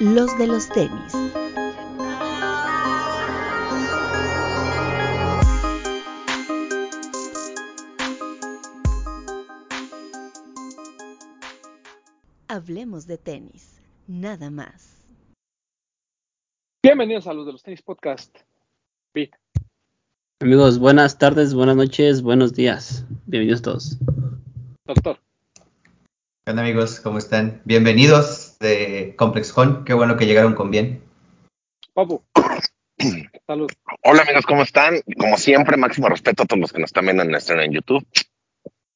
[0.00, 1.12] los de los tenis.
[12.46, 15.04] Hablemos de tenis, nada más.
[16.82, 18.36] Bienvenidos a los de los tenis podcast.
[20.40, 23.04] Amigos, buenas tardes, buenas noches, buenos días.
[23.26, 23.98] Bienvenidos todos.
[24.86, 25.18] Doctor.
[26.48, 27.00] ¿Qué onda amigos?
[27.00, 27.60] ¿Cómo están?
[27.66, 29.84] Bienvenidos de ComplexCon.
[29.84, 31.02] Qué bueno que llegaron con bien.
[31.92, 32.22] Papu.
[33.46, 33.70] Salud.
[34.02, 35.02] Hola amigos, ¿cómo están?
[35.18, 38.02] Como siempre, máximo respeto a todos los que nos están viendo en nuestro en YouTube,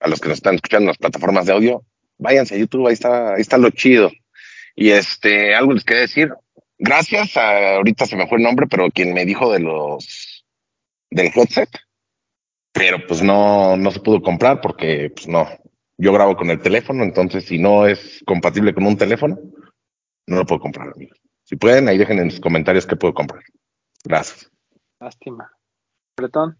[0.00, 1.84] a los que nos están escuchando en las plataformas de audio.
[2.16, 4.10] Váyanse a YouTube, ahí está, ahí está lo chido.
[4.74, 6.32] Y este, algo les quería decir.
[6.78, 10.46] Gracias a, ahorita se me fue el nombre, pero quien me dijo de los,
[11.10, 11.68] del headset,
[12.72, 15.46] pero pues no, no se pudo comprar porque pues no,
[15.98, 19.38] yo grabo con el teléfono, entonces si no es compatible con un teléfono,
[20.26, 21.18] no lo puedo comprar, amigos.
[21.44, 23.42] Si pueden, ahí dejen en los comentarios qué puedo comprar.
[24.04, 24.50] Gracias.
[25.00, 25.50] Lástima.
[26.16, 26.56] Bretón.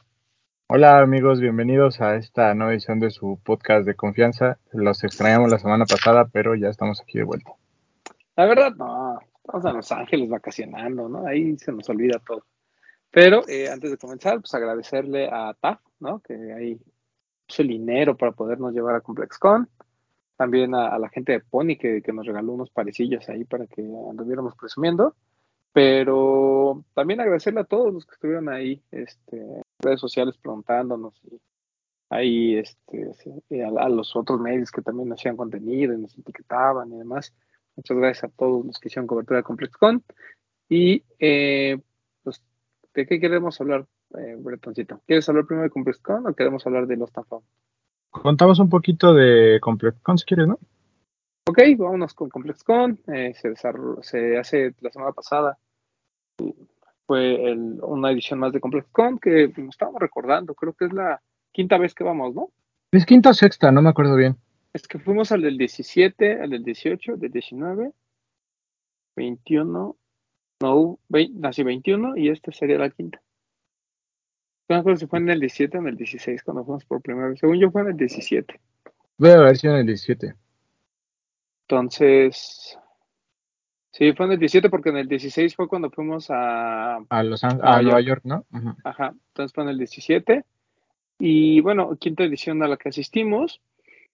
[0.69, 4.59] Hola amigos, bienvenidos a esta nueva edición de su podcast de confianza.
[4.73, 7.53] Los extrañamos la semana pasada, pero ya estamos aquí de vuelta.
[8.37, 9.19] La verdad, no.
[9.45, 11.27] Estamos en Los Ángeles vacacionando, ¿no?
[11.27, 12.47] Ahí se nos olvida todo.
[13.11, 16.21] Pero eh, antes de comenzar, pues agradecerle a TAF, ¿no?
[16.21, 16.81] Que ahí
[17.61, 19.69] el dinero para podernos llevar a ComplexCon.
[20.37, 23.67] También a, a la gente de Pony que, que, nos regaló unos parecillos ahí para
[23.67, 25.15] que anduviéramos presumiendo.
[25.73, 31.41] Pero también agradecerle a todos los que estuvieron ahí, este, en redes sociales preguntándonos y
[32.11, 33.11] ahí este,
[33.65, 37.33] a, a, los otros medios que también hacían contenido y nos etiquetaban y demás.
[37.75, 40.05] Muchas gracias a todos los que hicieron cobertura de ComplexCon.
[40.69, 41.79] Y eh,
[42.23, 42.43] pues,
[42.95, 43.87] ¿de qué queremos hablar,
[44.19, 45.01] eh, Bretoncito?
[45.07, 47.41] ¿Quieres hablar primero de ComplexCon o queremos hablar de los Tafam?
[48.11, 50.59] Contamos un poquito de ComplexCon si quieres, ¿no?
[51.49, 53.01] Ok, vámonos con ComplexCon.
[53.09, 55.59] Eh, se, se hace la semana pasada.
[57.07, 60.55] Fue el, una edición más de ComplexCon que nos estábamos recordando.
[60.55, 61.21] Creo que es la
[61.51, 62.51] quinta vez que vamos, ¿no?
[62.93, 64.37] Es quinta o sexta, no me acuerdo bien.
[64.75, 67.93] Es que fuimos al del 17, al del 18, del 19,
[69.17, 69.97] 21,
[70.61, 73.22] no, 20, nací 21 y este sería la quinta.
[74.73, 77.03] No me acuerdo si fue en el 17 o en el 16 cuando fuimos por
[77.03, 77.39] primera vez.
[77.39, 78.59] Según yo fue en el 17.
[79.19, 80.35] Voy a ver si en el 17.
[81.69, 82.79] Entonces,
[83.91, 86.97] sí, fue en el 17 porque en el 16 fue cuando fuimos a...
[87.07, 88.47] A, Los Ángeles, a, a Nueva York, ¿no?
[88.51, 88.77] Ajá.
[88.83, 90.43] Ajá, entonces fue en el 17.
[91.19, 93.61] Y bueno, quinta edición a la que asistimos.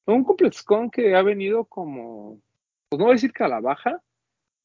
[0.07, 2.41] Un ComplexCon que ha venido como,
[2.89, 4.03] pues no voy a decir que a la baja,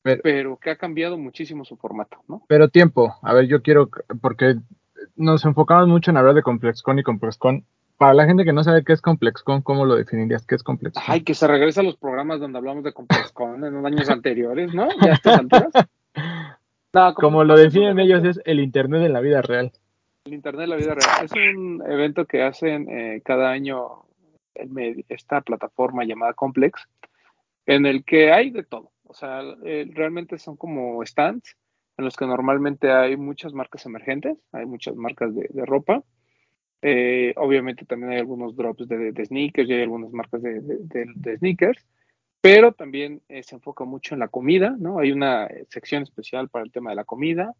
[0.01, 2.43] pero, pero, que ha cambiado muchísimo su formato, ¿no?
[2.47, 4.55] Pero tiempo, a ver, yo quiero, porque
[5.15, 7.65] nos enfocamos mucho en hablar de ComplexCon y ComplexCon.
[7.97, 10.45] Para la gente que no sabe qué es ComplexCon, ¿cómo lo definirías?
[10.45, 11.03] ¿Qué es ComplexCon?
[11.07, 14.73] Ay, que se regresa a los programas donde hablamos de ComplexCon en los años anteriores,
[14.73, 14.87] ¿no?
[15.01, 15.71] Ya estas alturas.
[16.95, 19.71] No, como, como lo definen ellos, es el Internet en la vida real.
[20.25, 21.25] El Internet en la vida real.
[21.25, 24.03] Es un evento que hacen eh, cada año
[25.09, 26.87] esta plataforma llamada Complex,
[27.65, 28.91] en el que hay de todo.
[29.05, 31.55] O sea, eh, realmente son como stands
[31.97, 36.03] en los que normalmente hay muchas marcas emergentes, hay muchas marcas de, ropa.
[36.81, 41.85] Eh, obviamente también hay algunos drops de, sneakers y hay algunas marcas de, sneakers,
[42.41, 44.99] pero también eh, se enfoca mucho en la comida, ¿no?
[44.99, 47.53] Hay una sección especial para el tema de la comida,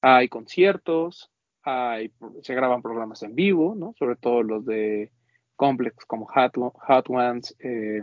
[0.00, 1.30] hay conciertos,
[1.62, 2.12] hay,
[2.42, 3.94] se graban programas en vivo, ¿no?
[3.98, 5.10] Sobre todo los de
[5.56, 8.02] complex como Hot, Hot Ones, eh,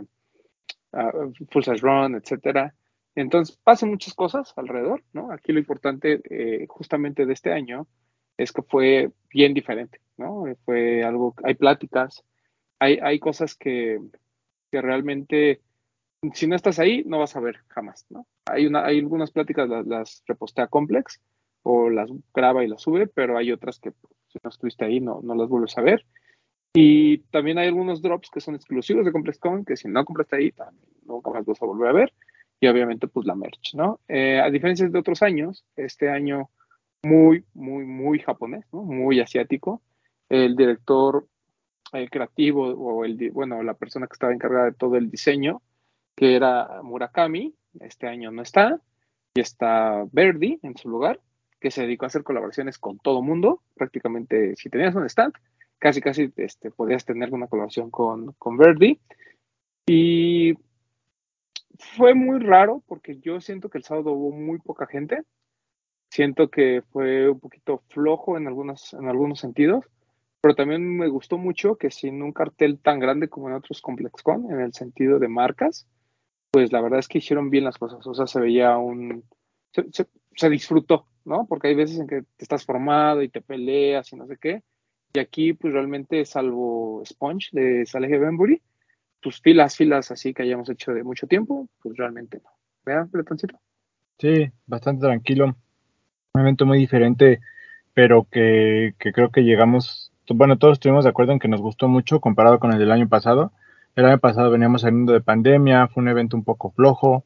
[0.92, 2.74] uh, Full Size Run, etcétera.
[3.16, 5.32] Entonces pasan muchas cosas alrededor, ¿no?
[5.32, 7.88] Aquí lo importante eh, justamente de este año
[8.36, 10.44] es que fue bien diferente, ¿no?
[10.66, 12.22] Fue algo, hay pláticas,
[12.78, 13.98] hay, hay cosas que,
[14.70, 15.62] que realmente,
[16.34, 18.26] si no estás ahí, no vas a ver jamás, ¿no?
[18.44, 21.18] Hay, una, hay algunas pláticas, las, las repostea Complex
[21.62, 23.92] o las graba y las sube, pero hay otras que
[24.28, 26.04] si no estuviste ahí no, no las vuelves a ver.
[26.74, 30.52] Y también hay algunos drops que son exclusivos de ComplexCon, que si no compraste ahí,
[30.52, 32.12] también nunca más vas a volver a ver.
[32.60, 34.00] Y obviamente, pues la merch, ¿no?
[34.08, 36.50] Eh, a diferencia de otros años, este año
[37.02, 38.64] muy, muy, muy japonés.
[38.72, 39.82] Muy asiático.
[40.28, 41.26] El director
[41.92, 45.62] eh, creativo, o el, bueno, la persona que estaba encargada de todo el diseño,
[46.16, 48.80] que era Murakami, este año no está.
[49.34, 51.20] Y está Verdi en su lugar,
[51.60, 53.62] que se dedicó a hacer colaboraciones con todo mundo.
[53.74, 55.34] Prácticamente, si tenías un stand,
[55.78, 58.98] casi casi este, podías tener una colaboración con, con Verdi.
[59.86, 60.54] Y
[61.78, 65.22] fue muy raro porque yo siento que el sábado hubo muy poca gente.
[66.10, 69.84] Siento que fue un poquito flojo en, algunos, en algunos sentidos,
[70.40, 74.50] pero también me gustó mucho que sin un cartel tan grande como en otros ComplexCon,
[74.50, 75.86] en el sentido de marcas,
[76.50, 78.06] pues la verdad es que hicieron bien las cosas.
[78.06, 79.24] O sea, se veía un,
[80.34, 81.46] se, disfrutó, ¿no?
[81.46, 84.62] Porque hay veces en que te estás formado y te peleas y no sé qué.
[85.14, 88.62] Y aquí, pues realmente, salvo Sponge de Saleh Benbury,
[89.26, 92.50] tus filas, filas así que hayamos hecho de mucho tiempo, pues realmente no.
[92.84, 93.58] ¿Verdad, Platoncito?
[94.20, 95.56] Sí, bastante tranquilo.
[96.32, 97.40] Un evento muy diferente,
[97.92, 101.88] pero que, que creo que llegamos, bueno, todos estuvimos de acuerdo en que nos gustó
[101.88, 103.50] mucho comparado con el del año pasado.
[103.96, 107.24] El año pasado veníamos saliendo de pandemia, fue un evento un poco flojo,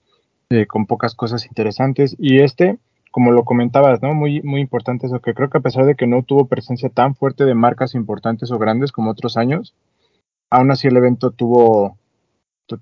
[0.48, 2.16] eh, con pocas cosas interesantes.
[2.18, 2.78] Y este,
[3.10, 4.14] como lo comentabas, ¿no?
[4.14, 7.14] Muy, muy importante eso, que creo que a pesar de que no tuvo presencia tan
[7.14, 9.74] fuerte de marcas importantes o grandes como otros años,
[10.50, 11.98] aún así el evento tuvo,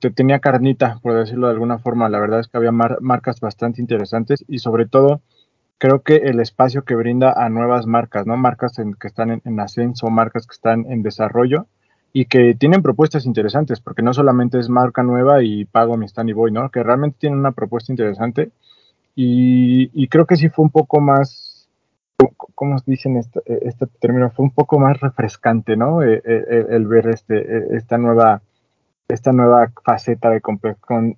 [0.01, 2.09] te- tenía carnita, por decirlo de alguna forma.
[2.09, 5.21] La verdad es que había mar- marcas bastante interesantes y sobre todo
[5.79, 8.37] creo que el espacio que brinda a nuevas marcas, ¿no?
[8.37, 11.67] Marcas en- que están en, en ascenso, marcas que están en desarrollo
[12.13, 16.31] y que tienen propuestas interesantes, porque no solamente es marca nueva y pago mi stand
[16.31, 16.71] y voy, ¿no?
[16.71, 18.53] Que realmente tienen una propuesta interesante
[19.15, 21.48] y, y creo que sí fue un poco más,
[22.55, 24.31] ¿cómo dicen este, este término?
[24.31, 26.03] Fue un poco más refrescante, ¿no?
[26.03, 28.43] Eh, eh, eh, el ver este, eh, esta nueva
[29.09, 30.43] esta nueva faceta de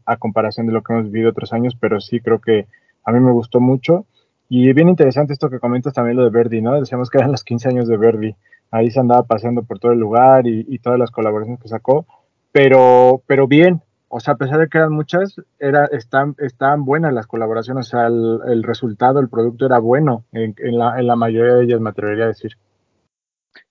[0.07, 2.69] a comparación de lo que hemos vivido otros años, pero sí creo que
[3.05, 4.07] a mí me gustó mucho.
[4.49, 6.79] Y bien interesante esto que comentas también lo de Verdi, ¿no?
[6.79, 8.37] Decíamos que eran los 15 años de Verdi.
[8.71, 12.07] Ahí se andaba paseando por todo el lugar y, y todas las colaboraciones que sacó,
[12.53, 13.83] pero, pero bien.
[14.13, 17.87] O sea, a pesar de que eran muchas, están, estaban buenas las colaboraciones.
[17.87, 21.81] O sea, el, resultado, el producto era bueno en, la, en la mayoría de ellas,
[21.81, 22.59] me atrevería a decir.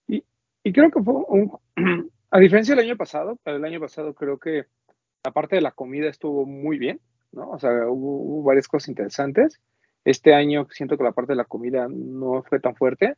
[0.08, 0.24] Y,
[0.64, 1.16] y creo que fue
[2.32, 4.66] a diferencia del año pasado, el año pasado creo que
[5.26, 7.02] la parte de la comida estuvo muy bien,
[7.34, 7.50] ¿no?
[7.50, 9.60] O sea, hubo, varias cosas interesantes.
[10.06, 13.16] Este año siento que la parte de la comida no fue tan fuerte,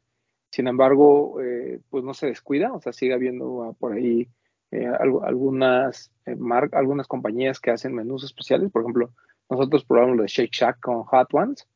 [0.50, 4.28] sin embargo, eh, pues no se descuida, o sea, sigue habiendo uh, por ahí
[4.72, 6.38] eh, algunas, eh,
[6.72, 9.12] algunas compañías que hacen menús especiales, por ejemplo,
[9.50, 11.68] nosotros probamos lo de Shake Shack con Hot Ones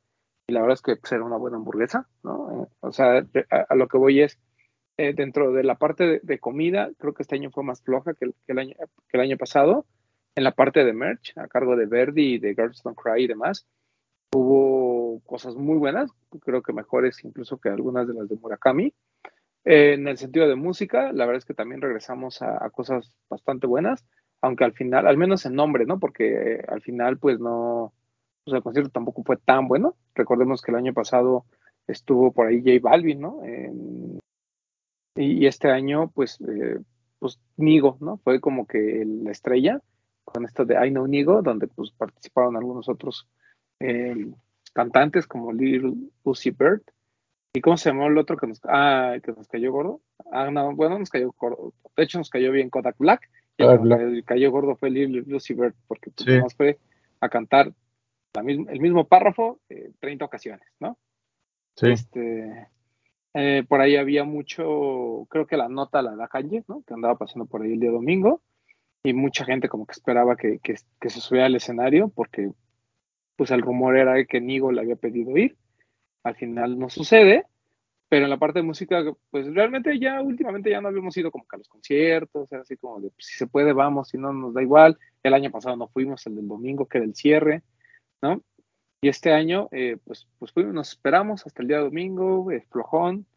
[0.47, 2.63] y la verdad es que pues, era una buena hamburguesa, ¿no?
[2.63, 4.39] Eh, o sea, a, lo que voy es,
[4.97, 8.59] dentro de la parte de, comida, creo que este año fue más floja que el,
[8.59, 8.75] año,
[9.09, 9.86] que el año pasado.
[10.38, 13.27] En la parte de merch, a cargo de Verdi y de Girls Don't Cry y
[13.27, 13.65] demás,
[14.33, 16.12] hubo cosas muy buenas,
[16.42, 18.94] creo que mejores incluso que algunas de las de Murakami.
[19.66, 24.06] En el sentido de música, la verdad es que también regresamos a, cosas bastante buenas,
[24.42, 26.00] aunque al final, al menos en nombre, ¿no?
[26.00, 27.94] Porque eh, al final, pues no,
[28.44, 29.96] pues el concierto tampoco fue tan bueno.
[30.14, 31.46] Recordemos que el año pasado
[31.88, 33.42] estuvo por ahí J Balvin, ¿no?
[35.16, 36.78] Y, este año, pues, eh,
[37.20, 38.18] pues Nigo, ¿no?
[38.18, 39.82] Fue como que la estrella
[40.26, 43.28] con esto de I Know Nigo, donde pues participaron algunos otros
[43.80, 44.28] eh,
[44.74, 46.82] cantantes como Little Uzi Bird.
[47.56, 50.02] ¿Y cómo se llamó el otro que nos, ah, que nos cayó gordo?
[50.30, 51.74] Ah, no, bueno, nos cayó gordo.
[51.96, 53.30] De hecho, nos cayó bien Kodak Black.
[53.57, 56.42] Y el que cayó gordo fue Bird, porque pues, sí.
[56.42, 56.78] más fue
[57.22, 57.72] a cantar
[58.34, 60.98] la misma, el mismo párrafo eh, 30 ocasiones, ¿no?
[61.78, 61.92] Sí.
[61.92, 62.68] Este,
[63.34, 66.84] eh, por ahí había mucho, creo que la nota la da Kanye, ¿no?
[66.86, 68.42] Que andaba pasando por ahí el día domingo.
[69.06, 72.52] Y mucha gente como que esperaba que, que, que se subiera al escenario, porque
[73.38, 75.56] pues el rumor era que Nigo le había pedido ir.
[76.25, 77.45] Al final no sucede,
[78.10, 81.45] pero en la parte de música, pues realmente ya últimamente ya no habíamos ido como
[81.48, 84.56] a los conciertos, era así como de pues, si se puede, vamos, si no, nos
[84.56, 84.98] da igual.
[85.22, 87.62] El año pasado no fuimos, el del domingo, que era el cierre,
[88.24, 88.42] ¿no?
[89.01, 93.28] Y este año, eh, pues, pues fuimos, nos esperamos hasta el día domingo, eh, flojón.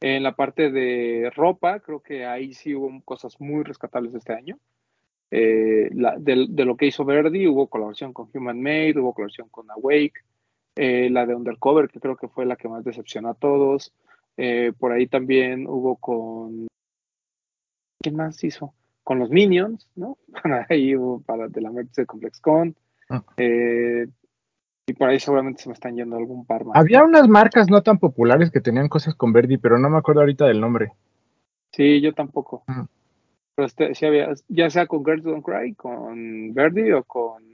[0.00, 4.60] En la parte de ropa, creo que ahí sí hubo cosas muy rescatables este año.
[5.32, 9.68] Eh, de, de, lo que hizo Verdi, hubo colaboración con Human Made, hubo colaboración con
[9.72, 10.22] Awake,
[10.80, 13.92] eh, la de Undercover, que creo que fue la que más decepcionó a todos.
[14.36, 16.68] Eh, por ahí también hubo con.
[18.00, 18.74] ¿Quién más hizo?
[19.02, 20.18] Con los Minions, ¿no?
[20.70, 22.76] ahí hubo para de la merch de ComplexCon.
[23.10, 23.24] Ah.
[23.38, 24.06] Eh,
[24.86, 26.76] y por ahí seguramente se me están yendo algún par más.
[26.76, 30.20] Había unas marcas no tan populares que tenían cosas con Verdi, pero no me acuerdo
[30.20, 30.92] ahorita del nombre.
[31.72, 32.62] Sí, yo tampoco.
[33.56, 37.47] Pero este, sí había, ya sea con Girls Don't Cry, con Verdi o con.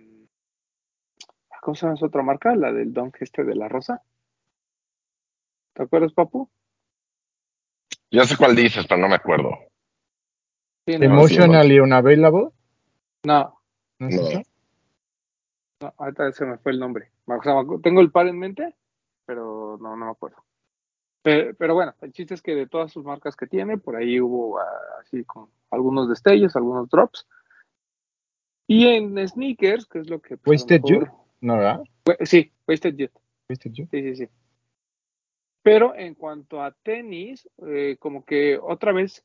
[1.65, 2.55] ¿Cómo se llama esa otra marca?
[2.55, 4.03] La del Don este de la Rosa.
[5.73, 6.51] ¿Te acuerdas, Papu?
[8.11, 9.49] Ya sé cuál dices, pero no me acuerdo.
[10.87, 12.51] Sí, no, Emotionally Unavailable.
[13.25, 13.59] No,
[13.99, 14.29] ¿No es No.
[14.29, 14.43] eso?
[15.81, 17.11] no, ahorita se me fue el nombre.
[17.25, 18.77] O sea, tengo el par en mente,
[19.25, 20.45] pero no, no me acuerdo.
[21.23, 24.21] Pero, pero bueno, el chiste es que de todas sus marcas que tiene, por ahí
[24.21, 24.67] hubo ah,
[25.01, 27.27] así con algunos destellos, algunos drops.
[28.67, 30.37] Y en sneakers, que es lo que...
[30.37, 31.24] pues, Wasted Youth.
[31.45, 31.81] No, ¿verdad?
[32.25, 33.11] Sí, Wasted Youth.
[33.51, 33.89] Wasted Youth.
[33.91, 34.29] Sí, sí, sí.
[35.63, 39.23] Pero en cuanto a tenis, eh, como que otra vez,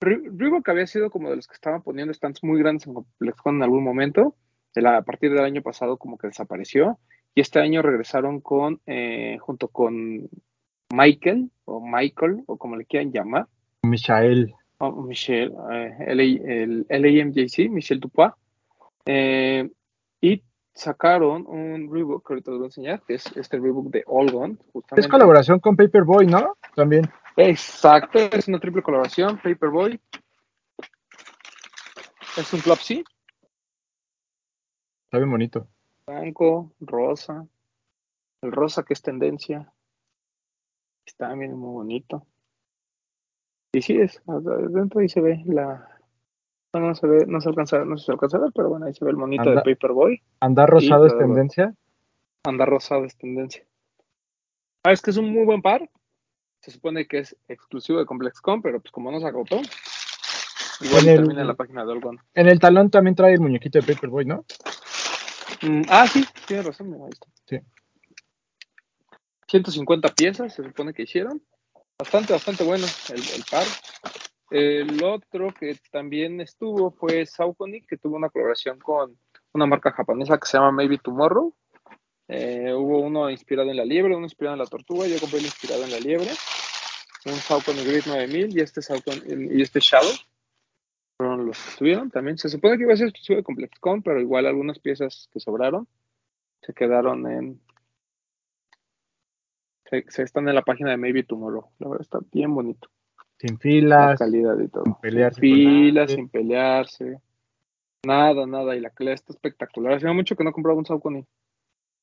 [0.00, 3.56] Re- Reebok había sido como de los que estaban poniendo stands muy grandes en ComplexCon
[3.56, 4.34] en algún momento.
[4.74, 6.98] De la- a partir del año pasado como que desapareció.
[7.36, 10.28] Y este año regresaron con, eh, junto con
[10.92, 13.46] Michael, o Michael, o como le quieran llamar,
[13.82, 14.54] Michael.
[14.78, 18.32] o Michelle, eh, LA el LAMJC, Michelle Dupois,
[19.06, 19.70] eh,
[20.20, 20.42] y
[20.80, 24.30] sacaron un rebook, que ahorita les voy a enseñar, que es este rebook de All
[24.30, 24.56] Gone,
[24.96, 26.56] Es colaboración con Paperboy, ¿no?
[26.74, 27.10] También.
[27.36, 30.00] Exacto, es una triple colaboración, Paperboy.
[32.36, 33.04] Es un Flopsy,
[35.04, 35.66] Está bien bonito.
[36.06, 37.44] blanco, rosa.
[38.42, 39.72] El rosa que es tendencia.
[41.04, 42.24] Está bien muy bonito.
[43.72, 45.99] Y sí es, dentro ahí se ve la.
[46.72, 48.94] No, no se ve, no se alcanza, no se alcanza a ver, pero bueno, ahí
[48.94, 49.62] se ve el monito Anda.
[49.64, 50.22] de Paperboy.
[50.40, 51.74] Andar rosado es tendencia.
[52.44, 53.64] Anda rosado es tendencia.
[54.84, 55.90] Ah, es que es un muy buen par.
[56.60, 59.56] Se supone que es exclusivo de ComplexCon, pero pues como no se agotó,
[60.80, 62.18] igual En el- termina en la página de Olgon.
[62.34, 64.44] En el talón también trae el muñequito de Paperboy, ¿no?
[65.62, 67.26] Mm, ah, sí, tienes razón, mira, ahí está.
[67.46, 67.58] Sí.
[69.48, 71.42] 150 piezas se supone que hicieron.
[71.98, 73.66] Bastante, bastante bueno el, el par.
[74.50, 79.16] El otro que también estuvo fue Saucony, que tuvo una colaboración con
[79.52, 81.54] una marca japonesa que se llama Maybe Tomorrow.
[82.26, 85.06] Eh, hubo uno inspirado en la liebre, uno inspirado en la tortuga.
[85.06, 86.30] Yo compré el inspirado en la liebre.
[87.26, 90.12] Un Saucony Grid 9000 y este, Saucony, y este Shadow.
[91.16, 92.36] Fueron los que estuvieron también.
[92.36, 95.86] Se supone que iba a ser exclusivo de ComplexCon, pero igual algunas piezas que sobraron
[96.62, 97.60] se quedaron en.
[99.84, 101.70] Se, se están en la página de Maybe Tomorrow.
[101.78, 102.88] La verdad está bien bonito.
[103.40, 104.18] Sin La filas.
[104.18, 104.84] calidad y todo.
[104.84, 107.20] sin pelearse Sin filas, sin pelearse.
[108.04, 108.76] Nada, nada.
[108.76, 109.94] Y la calidad está espectacular.
[109.94, 111.24] Hace mucho que no compraba un Saucony.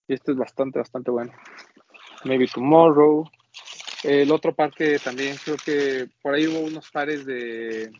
[0.07, 1.31] Y este es bastante, bastante bueno.
[2.25, 3.29] Maybe Tomorrow.
[4.03, 7.91] El otro par que también creo que por ahí hubo unos pares de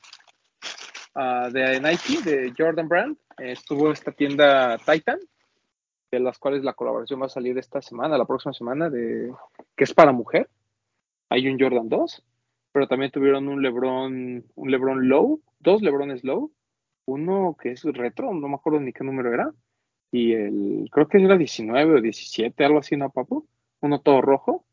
[1.14, 3.18] ah, de Nike, de Jordan Brand.
[3.38, 5.20] Estuvo esta tienda Titan,
[6.12, 9.32] de las cuales la colaboración va a salir esta semana, la próxima semana, de
[9.76, 10.50] que es para mujer.
[11.30, 12.24] Hay un Jordan 2,
[12.78, 16.52] pero también tuvieron un LeBron, un LeBron Low, dos LeBrones Low,
[17.06, 19.52] uno que es retro, no me acuerdo ni qué número era,
[20.12, 23.48] y el, creo que era 19 o 17, algo así, ¿no, papu?
[23.82, 24.64] Uno todo rojo.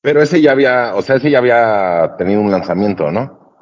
[0.00, 3.58] Pero ese ya había, o sea, ese ya había tenido un lanzamiento, ¿no?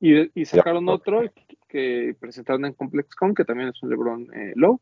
[0.00, 1.22] Y, y sacaron otro
[1.68, 4.80] que presentaron en ComplexCon, que también es un LeBron eh, Low.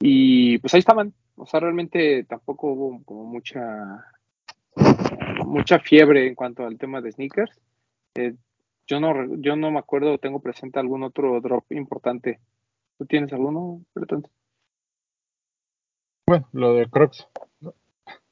[0.00, 1.12] Y pues ahí estaban.
[1.36, 4.06] O sea, realmente tampoco hubo como mucha
[5.48, 7.58] mucha fiebre en cuanto al tema de sneakers.
[8.14, 8.34] Eh,
[8.86, 12.40] yo no yo no me acuerdo, tengo presente algún otro drop importante.
[12.98, 13.82] ¿Tú tienes alguno?
[16.26, 17.28] Bueno, lo de Crocs.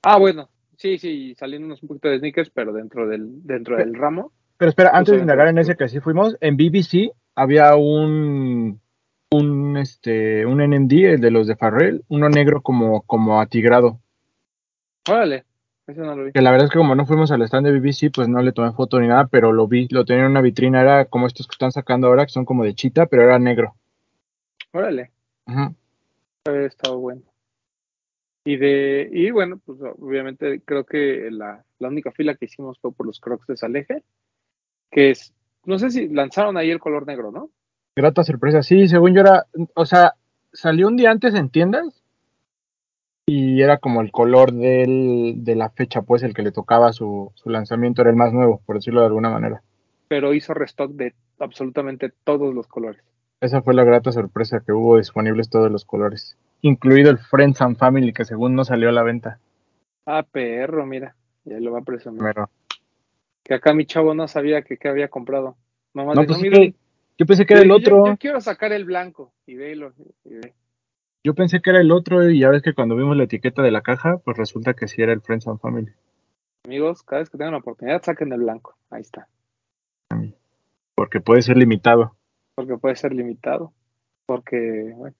[0.03, 4.33] Ah, bueno, sí, sí, saliéndonos un poquito de sneakers, pero dentro del dentro del ramo.
[4.57, 8.81] Pero espera, antes de indagar en ese que sí fuimos, en BBC había un
[9.31, 14.01] un este un NMD, el de los de Farrell, uno negro como como atigrado.
[15.09, 15.45] Órale,
[15.87, 16.33] ese no lo vi.
[16.33, 18.52] Que la verdad es que como no fuimos al stand de BBC, pues no le
[18.52, 21.47] tomé foto ni nada, pero lo vi, lo tenía en una vitrina, era como estos
[21.47, 23.75] que están sacando ahora, que son como de chita, pero era negro.
[24.73, 25.11] Órale.
[25.47, 27.23] Había estado bueno.
[28.45, 32.93] Y de, y bueno, pues obviamente creo que la, la única fila que hicimos fue
[32.93, 34.02] por los Crocs de Saleje,
[34.90, 35.33] que es,
[35.64, 37.50] no sé si lanzaron ahí el color negro, ¿no?
[37.97, 38.62] Grata sorpresa.
[38.62, 40.14] Sí, según yo era, o sea,
[40.52, 41.96] salió un día antes en tiendas
[43.28, 47.33] y era como el color del, de la fecha, pues el que le tocaba su,
[47.35, 49.62] su lanzamiento era el más nuevo, por decirlo de alguna manera.
[50.09, 53.02] Pero hizo restock de absolutamente todos los colores.
[53.40, 57.76] Esa fue la grata sorpresa que hubo disponibles todos los colores, incluido el Friends and
[57.76, 59.40] Family que según no salió a la venta.
[60.06, 62.23] Ah, perro, mira, ya lo va a presumir.
[62.23, 62.49] Pero,
[63.42, 65.56] Que acá mi chavo no sabía que, qué había comprado.
[65.95, 66.75] Mamá no, dijo, pues es "Mira, que
[67.18, 68.06] yo pensé que era el yo- otro.
[68.06, 69.33] Yo, quiero sacar el blanco.
[69.47, 69.92] Y velo.
[70.25, 70.54] y ve.
[71.26, 73.73] Yo pensé que era el otro y ya ves que cuando vimos la etiqueta de
[73.73, 75.92] la caja, pues resulta que sí era el Friends and Family.
[76.64, 78.76] Amigos, cada vez que tengan la oportunidad, saquen el blanco.
[78.90, 79.26] Ahí está.
[80.95, 82.14] Porque puede ser limitado.
[82.54, 83.73] porque puede ser limitado,
[84.25, 85.16] porque, bueno,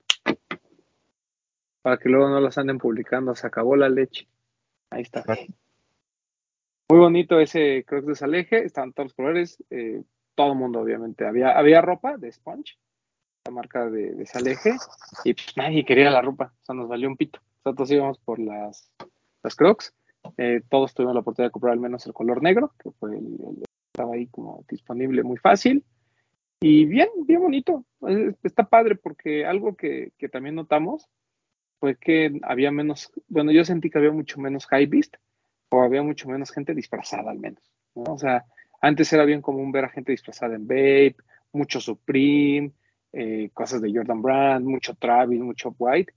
[1.83, 4.29] para que luego no los anden publicando, se acabó la leche.
[4.91, 5.25] Ahí está.
[6.89, 10.05] Muy bonito ese Crocs de Saleje, estaban todos los colores, eh,
[10.37, 11.27] todo el mundo obviamente.
[11.27, 12.79] Había, había ropa de Sponge,
[13.47, 14.73] la marca de, de Saleje,
[15.25, 17.41] y pues nadie quería la ropa, o sea, nos valió un pito.
[17.65, 18.91] Nosotros íbamos por las,
[19.43, 19.95] las Crocs,
[20.37, 23.25] eh, todos tuvimos la oportunidad de comprar al menos el color negro, que fue el,
[23.25, 25.83] el- estaba ahí como disponible muy fácil.
[26.61, 27.85] Y bien, bien bonito.
[28.43, 31.09] Está padre porque algo que, que también notamos
[31.81, 35.17] fue que había menos, bueno, yo sentí que había mucho menos high beast
[35.71, 37.63] o había mucho menos gente disfrazada al menos.
[37.95, 38.05] ¿no?
[38.15, 38.45] O sea,
[38.81, 41.17] antes era bien común ver a gente disfrazada en Babe,
[41.53, 42.73] mucho Supreme,
[43.19, 46.13] eh, cosas de Jordan Brand, mucho Travis, mucho White.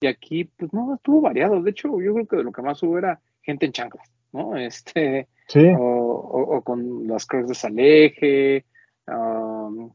[0.00, 1.62] Y aquí, pues no, estuvo variado.
[1.62, 4.56] De hecho, yo creo que de lo que más hubo era gente en chanclas, ¿no?
[4.56, 8.64] Este, Sí, o, o- o con las crocs de Saleje.
[9.06, 9.94] um, o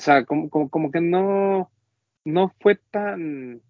[0.00, 1.70] sea, como, como, como que no,
[2.24, 3.60] no fue tan, no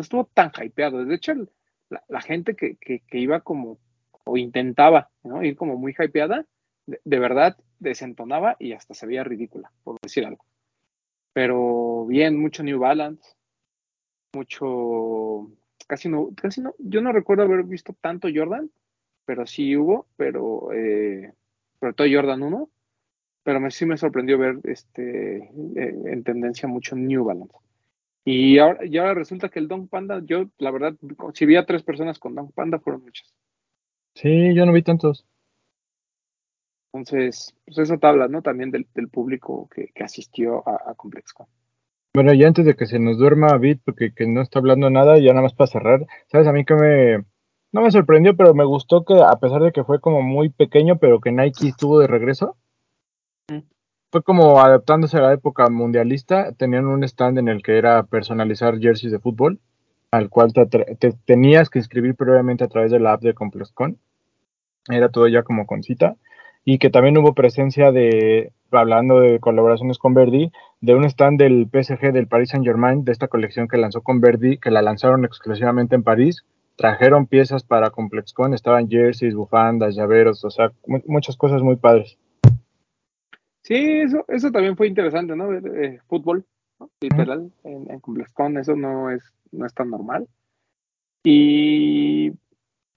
[0.00, 1.04] estuvo tan hypeado.
[1.04, 1.50] De hecho, el-
[1.90, 3.78] la, la gente que, que, que iba como,
[4.24, 5.42] o intentaba, ¿no?
[5.44, 6.46] Ir como muy hypeada,
[6.86, 10.44] de, de verdad desentonaba y hasta se veía ridícula, por decir algo.
[11.34, 13.34] Pero bien, mucho New Balance,
[14.32, 15.50] mucho,
[15.86, 18.70] casi no, casi no, yo no recuerdo haber visto tanto Jordan,
[19.26, 21.32] pero sí hubo, pero eh,
[21.80, 22.70] sobre todo Jordan 1,
[23.42, 27.56] pero sí me sorprendió ver este eh, en tendencia mucho New Balance.
[28.24, 30.94] Y ahora, y ahora resulta que el Dunk Panda, yo la verdad,
[31.34, 33.34] si vi a tres personas con Dunk Panda, fueron muchas.
[34.14, 35.26] sí, yo no vi tantos.
[36.94, 38.40] Entonces, pues eso te habla, ¿no?
[38.40, 41.46] También del, del público que, que asistió a, a ComplexCon.
[42.14, 45.18] Bueno, y antes de que se nos duerma Bit, porque que no está hablando nada,
[45.18, 46.46] ya nada más para cerrar, ¿sabes?
[46.46, 47.24] A mí que me...
[47.72, 50.98] No me sorprendió, pero me gustó que a pesar de que fue como muy pequeño,
[50.98, 52.56] pero que Nike estuvo de regreso,
[53.50, 53.58] Mm.
[54.10, 58.78] fue como adaptándose a la época mundialista, tenían un stand en el que era personalizar
[58.78, 59.58] jerseys de fútbol,
[60.12, 63.98] al cual te, te tenías que inscribir previamente a través de la app de ComplexCon,
[64.88, 66.16] era todo ya como con cita,
[66.64, 71.68] y que también hubo presencia de, hablando de colaboraciones con Verdi, de un stand del
[71.70, 75.24] PSG del Paris Saint Germain, de esta colección que lanzó con Verdi, que la lanzaron
[75.24, 76.44] exclusivamente en París,
[76.76, 82.18] trajeron piezas para ComplexCon, estaban jerseys, bufandas, llaveros, o sea, mu- muchas cosas muy padres.
[83.62, 85.52] Sí, eso, eso también fue interesante, ¿no?
[85.54, 86.44] Eh, fútbol,
[86.80, 86.90] ¿no?
[87.00, 90.26] literal, en, en ComplexCon, eso no es, no es tan normal.
[91.22, 92.32] Y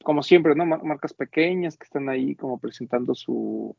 [0.04, 0.66] como siempre, ¿no?
[0.66, 3.75] Mar- marcas pequeñas que están ahí como presentando su,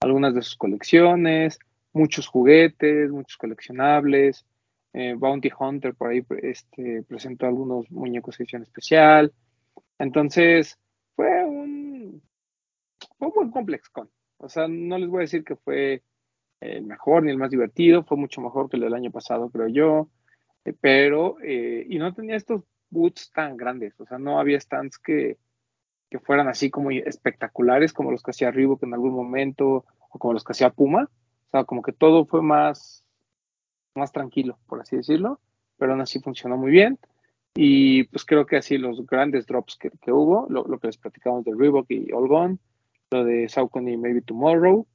[0.00, 1.58] algunas de sus colecciones,
[1.92, 4.46] muchos juguetes, muchos coleccionables.
[4.92, 9.32] eh, Bounty Hunter por ahí este, presentó algunos muñecos edición especial.
[9.98, 10.78] Entonces,
[11.14, 12.22] fue un,
[13.18, 14.10] fue un buen ComplexCon.
[14.38, 16.02] O sea, no les voy a decir que fue
[16.60, 19.68] el mejor ni el más divertido, fue mucho mejor que el del año pasado, creo
[19.68, 20.08] yo,
[20.64, 24.98] eh, pero, eh, y no tenía estos boots tan grandes, o sea, no había stands
[24.98, 25.38] que,
[26.10, 30.34] que fueran así como espectaculares como los que hacía Reebok en algún momento, o como
[30.34, 31.08] los que hacía Puma,
[31.46, 33.04] o sea, como que todo fue más,
[33.94, 35.40] más tranquilo, por así decirlo,
[35.78, 36.98] pero aún así funcionó muy bien.
[37.54, 40.98] Y pues creo que así los grandes drops que, que hubo, lo, lo, que les
[40.98, 42.58] platicamos de Reebok y All Gone,
[43.10, 44.86] lo de Saucony y Maybe Tomorrow,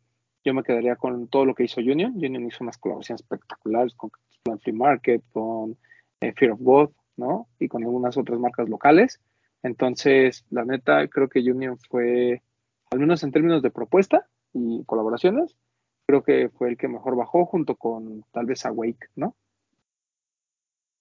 [0.46, 2.14] yo me quedaría con todo lo que hizo Union.
[2.16, 4.12] Union hizo unas colaboraciones espectaculares con
[4.44, 5.76] Plan Free Market, con
[6.22, 7.48] eh, Fear of God, ¿no?
[7.60, 9.20] Y con algunas otras marcas locales.
[9.66, 12.44] Entonces, la neta, creo que Union fue,
[12.92, 15.58] al menos en términos de propuesta y colaboraciones,
[16.06, 19.36] creo que fue el que mejor bajó junto con tal vez Awake, ¿no?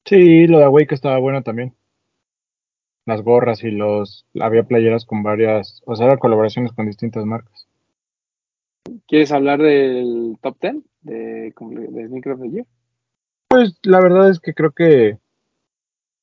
[0.07, 1.75] Sí, lo de Awake estaba bueno también.
[3.05, 4.27] Las gorras y los.
[4.41, 5.83] Había playeras con varias.
[5.85, 7.69] O sea, eran colaboraciones con distintas marcas.
[9.07, 11.13] ¿Quieres hablar del top 10 de,
[11.53, 12.67] de Sneaker of the Year?
[13.49, 15.19] Pues la verdad es que creo que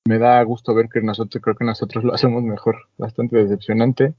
[0.07, 2.87] me da gusto ver que nosotros, creo que nosotros lo hacemos mejor.
[2.97, 4.13] Bastante decepcionante.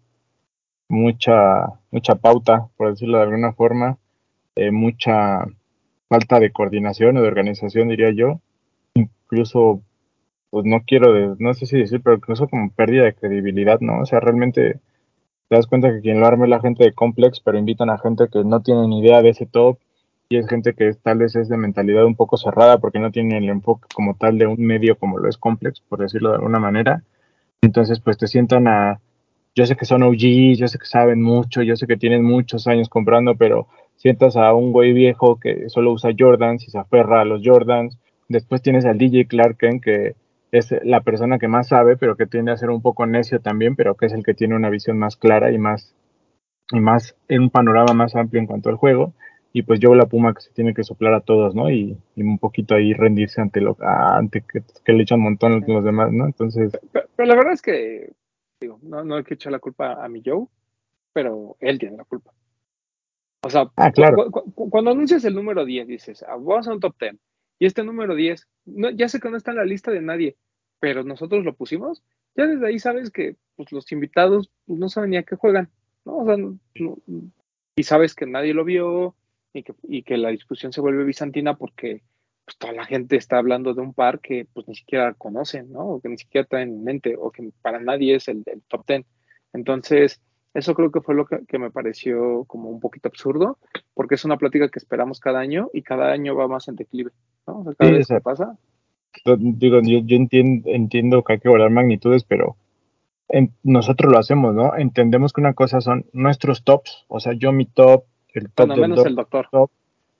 [0.88, 3.98] Mucha, mucha pauta, por decirlo de alguna forma.
[4.54, 5.46] Eh, mucha
[6.08, 8.40] falta de coordinación o de organización, diría yo.
[8.94, 9.82] Incluso,
[10.50, 14.00] pues no quiero, de, no sé si decir, pero incluso como pérdida de credibilidad, ¿no?
[14.00, 14.80] O sea, realmente
[15.48, 17.98] te das cuenta que quien lo arma es la gente de Complex, pero invitan a
[17.98, 19.78] gente que no tiene ni idea de ese top
[20.32, 23.36] y es gente que tal vez es de mentalidad un poco cerrada porque no tiene
[23.36, 26.58] el enfoque como tal de un medio como lo es Complex, por decirlo de alguna
[26.58, 27.02] manera.
[27.60, 28.98] Entonces, pues te sientan a,
[29.54, 32.66] yo sé que son OG, yo sé que saben mucho, yo sé que tienen muchos
[32.66, 37.20] años comprando, pero sientas a un güey viejo que solo usa Jordans y se aferra
[37.20, 37.98] a los Jordans.
[38.28, 40.14] Después tienes al DJ Clarken, que
[40.50, 43.76] es la persona que más sabe, pero que tiende a ser un poco necio también,
[43.76, 45.94] pero que es el que tiene una visión más clara y más,
[46.70, 49.12] y más en un panorama más amplio en cuanto al juego.
[49.52, 51.70] Y pues yo la Puma que se tiene que soplar a todos, ¿no?
[51.70, 55.62] Y, y un poquito ahí rendirse ante lo ante que, que, le echan un montón
[55.66, 56.24] los demás, ¿no?
[56.24, 56.72] Entonces.
[56.90, 58.12] Pero, pero la verdad es que,
[58.60, 60.46] digo, no, no hay que echar la culpa a mi Joe,
[61.12, 62.32] pero él tiene la culpa.
[63.44, 64.30] O sea, ah, claro.
[64.30, 67.16] cu cu cuando anuncias el número 10, dices, ah, vamos a un top 10.
[67.58, 70.36] Y este número 10, no, ya sé que no está en la lista de nadie,
[70.80, 72.02] pero nosotros lo pusimos.
[72.36, 75.70] Ya desde ahí sabes que pues, los invitados pues, no saben ni a qué juegan,
[76.04, 76.18] ¿no?
[76.18, 76.98] O sea, no, no,
[77.76, 79.14] y sabes que nadie lo vio
[79.52, 82.02] y que, y que la discusión se vuelve bizantina porque
[82.44, 85.80] pues, toda la gente está hablando de un par que pues ni siquiera conocen, ¿no?
[85.86, 88.86] O que ni siquiera traen en mente o que para nadie es el del top
[88.86, 89.06] 10.
[89.52, 90.20] Entonces,
[90.54, 93.58] eso creo que fue lo que, que, me pareció como un poquito absurdo,
[93.94, 97.12] porque es una plática que esperamos cada año y cada año va más en declive,
[97.46, 97.60] ¿no?
[97.60, 98.58] O sea, cada sí, vez que pasa.
[99.38, 102.56] digo, yo, yo entiendo, entiendo que hay que guardar magnitudes, pero
[103.28, 104.76] en- nosotros lo hacemos, ¿no?
[104.76, 108.82] Entendemos que una cosa son nuestros tops, o sea, yo mi top, el top Bueno,
[108.82, 109.48] menos top, el doctor.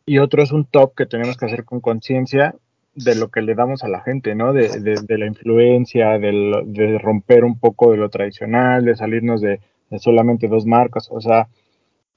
[0.07, 2.55] y otro es un top que tenemos que hacer con conciencia
[2.94, 4.53] de lo que le damos a la gente, ¿no?
[4.53, 9.61] De, de- de la influencia, de romper un poco de lo tradicional, de salirnos de,
[9.98, 11.48] solamente dos marcas, o sea,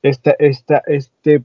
[0.02, 1.44] esta, esta, este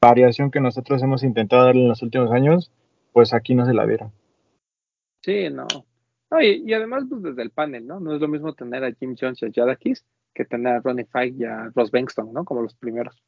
[0.00, 2.70] variación que nosotros hemos intentado darle en los últimos años,
[3.12, 4.12] pues aquí no se la dieron.
[5.22, 5.66] Sí, no.
[6.30, 7.98] No, y, y además, pues desde el panel, ¿no?
[8.00, 11.04] No es lo mismo tener a Jim Jones y a Jadakis que tener a Ronnie
[11.12, 12.44] Fike y a Ross Bankston, ¿no?
[12.44, 13.20] Como los primeros.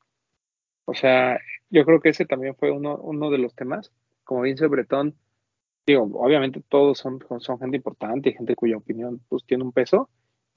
[0.84, 1.38] O sea,
[1.70, 3.92] yo creo que ese también fue uno, de los temas.
[4.24, 5.16] Como Vince Bretón,
[5.86, 7.20] digo, obviamente todos son,
[7.60, 10.08] gente importante y gente cuya opinión pues tiene un peso.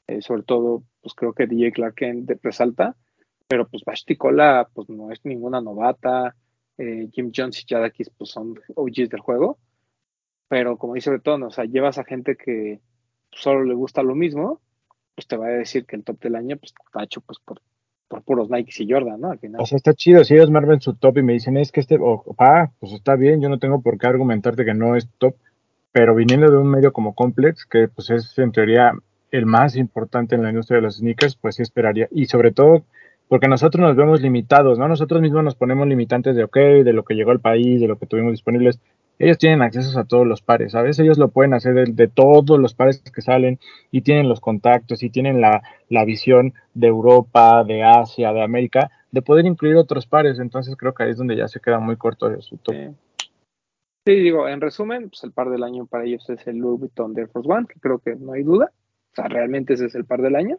[0.08, 2.96] Eh, sobre todo, pues creo que DJ Clarken de- resalta,
[3.48, 6.36] pero pues Vashti Cola, pues no es ninguna novata.
[6.78, 9.60] Eh, Jim Jones y Jadakis, pues son OGs del juego
[10.48, 12.82] pero como dice Bretón, o sea, llevas a gente que
[13.32, 14.62] solo le gusta lo mismo,
[15.16, 17.62] pues te va a decir que el top del año pues, está hecho pues, por,
[18.08, 19.32] por puros Nike y Jordan, ¿no?
[19.32, 19.62] Al final.
[19.62, 20.24] O sea, está chido.
[20.24, 22.24] Si ellos me arman su top y me dicen, es que este, o,
[22.80, 25.36] pues está bien, yo no tengo por qué argumentarte que no es top,
[25.92, 28.92] pero viniendo de un medio como Complex, que pues es en teoría
[29.32, 32.08] el más importante en la industria de los sneakers, pues sí esperaría.
[32.12, 32.84] Y sobre todo,
[33.28, 34.88] porque nosotros nos vemos limitados, ¿no?
[34.88, 37.98] Nosotros mismos nos ponemos limitantes de, ok, de lo que llegó al país, de lo
[37.98, 38.80] que tuvimos disponibles.
[39.18, 41.00] Ellos tienen acceso a todos los pares, ¿sabes?
[41.00, 43.60] Ellos lo pueden hacer de, de todos los pares que salen
[43.92, 48.92] y tienen los contactos y tienen la, la visión de Europa, de Asia, de América,
[49.12, 50.40] de poder incluir otros pares.
[50.40, 52.76] Entonces creo que ahí es donde ya se queda muy corto de su top.
[52.76, 52.96] Sí.
[54.08, 57.18] Sí, digo, en resumen, pues el par del año para ellos es el Louis Vuitton
[57.18, 58.72] Air Force One, que creo que no hay duda.
[59.12, 60.58] O sea, realmente ese es el par del año.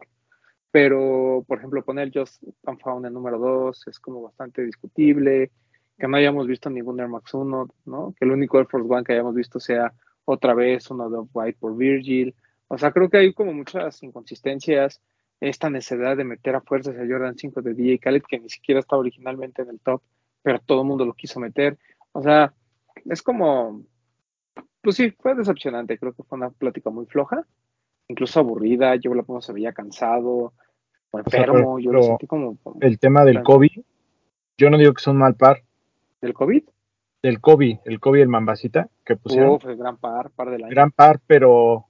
[0.69, 2.43] Pero, por ejemplo, poner Just
[2.83, 5.51] Found en número 2 es como bastante discutible.
[5.97, 8.13] Que no hayamos visto ningún Air Max 1, ¿no?
[8.17, 9.93] Que el único Air Force One que hayamos visto sea
[10.25, 12.35] otra vez uno de White por Virgil.
[12.67, 15.01] O sea, creo que hay como muchas inconsistencias.
[15.39, 18.79] Esta necesidad de meter a fuerzas a Jordan 5 de DJ Khaled, que ni siquiera
[18.79, 20.01] estaba originalmente en el top,
[20.41, 21.77] pero todo el mundo lo quiso meter.
[22.11, 22.53] O sea,
[23.05, 23.83] es como,
[24.81, 25.97] pues sí, fue decepcionante.
[25.97, 27.45] Creo que fue una plática muy floja,
[28.07, 28.95] incluso aburrida.
[28.95, 30.53] Yo la pongo se veía cansado, o
[31.11, 31.53] sea, enfermo.
[31.75, 33.45] pero- yo lo sentí como, como El tema del Claro.
[33.45, 33.81] COVID,
[34.57, 35.61] yo no digo que son mal par,
[36.21, 36.63] del COVID.
[37.23, 40.71] del COVID, el COVID, el Mambasita, que pusieron, Uf, el gran par, par del año.
[40.71, 41.87] gran par, pero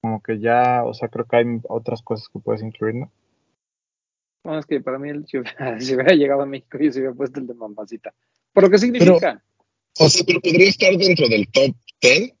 [0.00, 3.12] como que ya, o sea, creo que hay otras cosas que puedes incluir, ¿no?
[4.44, 7.00] No, es que para mí, el- si hubiera, si hubiera llegado a México, yo se
[7.00, 8.14] hubiera puesto el de Mambasita.
[8.52, 9.42] ¿Por lo que significa?
[10.00, 12.32] O sea, pero podría estar dentro del top 10,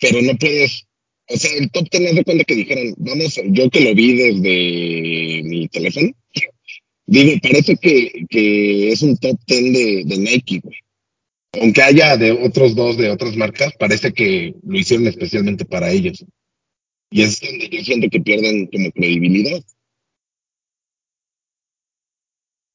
[0.00, 0.86] pero no puedes.
[1.30, 4.16] O sea, el top 10 haz de cuenta que dijeran, vamos, yo que lo vi
[4.16, 6.08] desde mi teléfono,
[7.06, 10.78] digo, parece que, que es un top 10 de, de Nike, güey.
[11.60, 16.24] Aunque haya de otros dos de otras marcas, parece que lo hicieron especialmente para ellos.
[17.10, 19.60] Y es donde yo siento que pierden como credibilidad.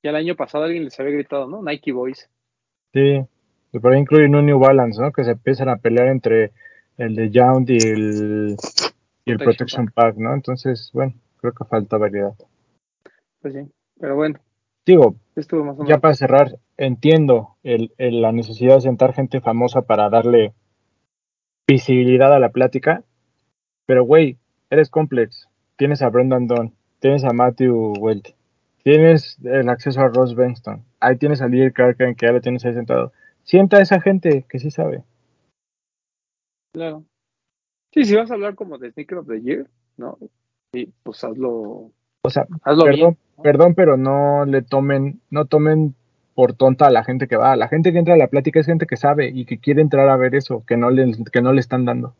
[0.01, 1.61] Ya el año pasado alguien les había gritado, ¿no?
[1.61, 2.29] Nike Boys.
[2.93, 2.99] Sí,
[3.73, 5.11] ahí incluyen un New Balance, ¿no?
[5.11, 6.53] Que se empiezan a pelear entre
[6.97, 8.55] el de Yound y el,
[9.25, 10.33] y el Protection Protection Pack, ¿no?
[10.33, 12.33] Entonces, bueno, creo que falta variedad.
[13.41, 13.59] Pues sí,
[13.99, 14.39] pero bueno,
[14.85, 19.39] Digo, estuvo más o ya para cerrar, entiendo el, el- la necesidad de sentar gente
[19.41, 20.53] famosa para darle
[21.67, 23.03] visibilidad a la plática,
[23.85, 24.38] pero güey,
[24.69, 28.29] eres complex, tienes a Brendan Dunn, tienes a Matthew Welt,
[28.83, 32.65] tienes el acceso a Ross Benston, ahí tienes a Lee Carken que ya lo tienes
[32.65, 33.12] ahí sentado.
[33.43, 35.03] Sienta a esa gente que sí sabe.
[36.73, 37.05] Claro.
[37.93, 40.17] Sí, si vas a hablar como de Sneaker of the Year, ¿no?
[40.73, 43.17] Sí, pues hazlo, O sea, hazlo perdón, bien.
[43.38, 43.43] ¿no?
[43.43, 45.95] perdón, pero no le tomen, no tomen
[46.36, 47.55] por tonta a la gente que va.
[47.55, 50.08] La gente que entra a la plática es gente que sabe y que quiere entrar
[50.10, 52.15] a ver eso, que no le, que no le están dando.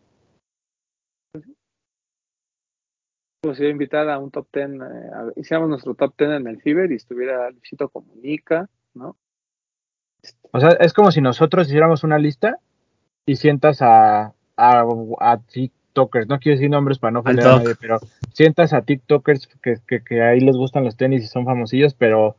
[3.42, 4.76] Pues iba a invitar a un top 10, eh,
[5.38, 9.16] hiciéramos nuestro top 10 en el Fiber y estuviera Luisito Comunica, ¿no?
[10.52, 12.60] O sea, es como si nosotros hiciéramos una lista
[13.26, 14.84] y sientas a, a,
[15.20, 15.38] a
[16.00, 18.00] TikTokers, no quiero decir nombres para no ofender a nadie, pero
[18.34, 22.36] sientas a TikTokers que, que, que ahí les gustan los tenis y son famosillos, pero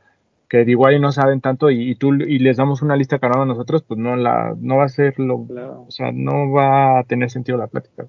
[0.49, 3.19] que de igual y no saben tanto y, y tú y les damos una lista
[3.19, 5.85] cada uno de nosotros, pues no la no va a ser lo, Claro.
[5.87, 8.07] o sea, no va a tener sentido la plática.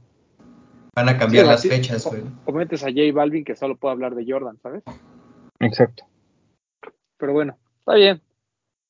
[0.95, 2.23] Van a cambiar Sí, las fechas, o- güey.
[2.45, 4.83] O metes a J Balvin que solo puede hablar de Jordan, ¿sabes?
[5.59, 6.05] Exacto.
[7.17, 8.21] Pero bueno, está bien.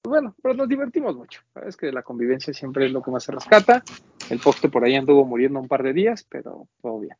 [0.03, 1.41] Bueno, pero nos divertimos mucho.
[1.53, 3.83] Sabes que la convivencia siempre es lo que más se rescata.
[4.31, 7.17] El poste por ahí anduvo muriendo un par de días, pero todo bien.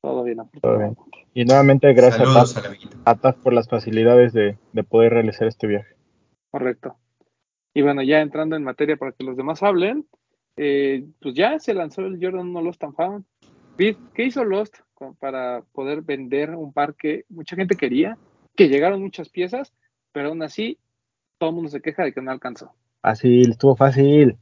[0.00, 0.96] Todo bien, Todo bien.
[1.34, 2.62] Y nuevamente gracias Saludos a.
[2.62, 5.94] TAF, a TAF por las facilidades de, de poder realizar este viaje.
[6.50, 6.96] Correcto.
[7.74, 10.06] Y bueno, ya entrando en materia para que los demás hablen,
[10.56, 13.24] eh, pues ya se lanzó el Jordan 1 Lost and Found.
[13.76, 14.74] ¿Qué hizo Lost
[15.20, 18.16] para poder vender un par que mucha gente quería?
[18.56, 19.74] Que llegaron muchas piezas,
[20.12, 20.78] pero aún así
[21.36, 22.72] todo el mundo se queja de que no alcanzó.
[23.02, 24.38] Fácil, estuvo fácil.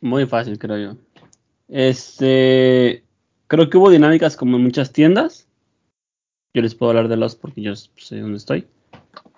[0.00, 0.96] Muy fácil, creo yo.
[1.68, 3.04] Este,
[3.46, 5.46] creo que hubo dinámicas como en muchas tiendas.
[6.54, 8.66] Yo les puedo hablar de Lost porque yo sé dónde estoy.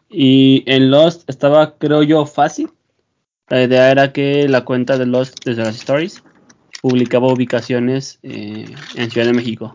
[0.08, 2.70] Y en Lost estaba, creo yo, fácil.
[3.48, 6.22] La idea era que la cuenta de Lost desde las stories
[6.80, 9.74] publicaba ubicaciones eh, en Ciudad de México.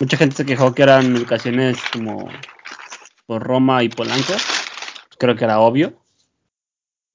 [0.00, 2.28] Mucha gente se quejó que eran ubicaciones como
[3.26, 4.34] por Roma y Polanco.
[5.18, 5.94] Creo que era obvio.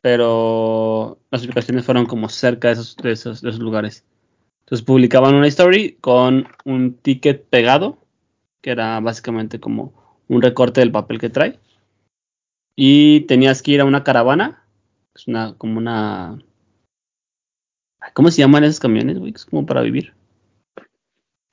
[0.04, 4.06] Pero las ubicaciones fueron como cerca de esos, de esos, de esos lugares.
[4.60, 8.00] Entonces publicaban una story con un ticket pegado,
[8.62, 9.94] que era básicamente como
[10.28, 11.58] un recorte del papel que trae.
[12.76, 14.66] Y tenías que ir a una caravana.
[15.16, 16.38] Es una, como una.
[18.14, 19.32] ¿Cómo se llaman esos camiones, güey?
[19.34, 20.14] Es como para vivir.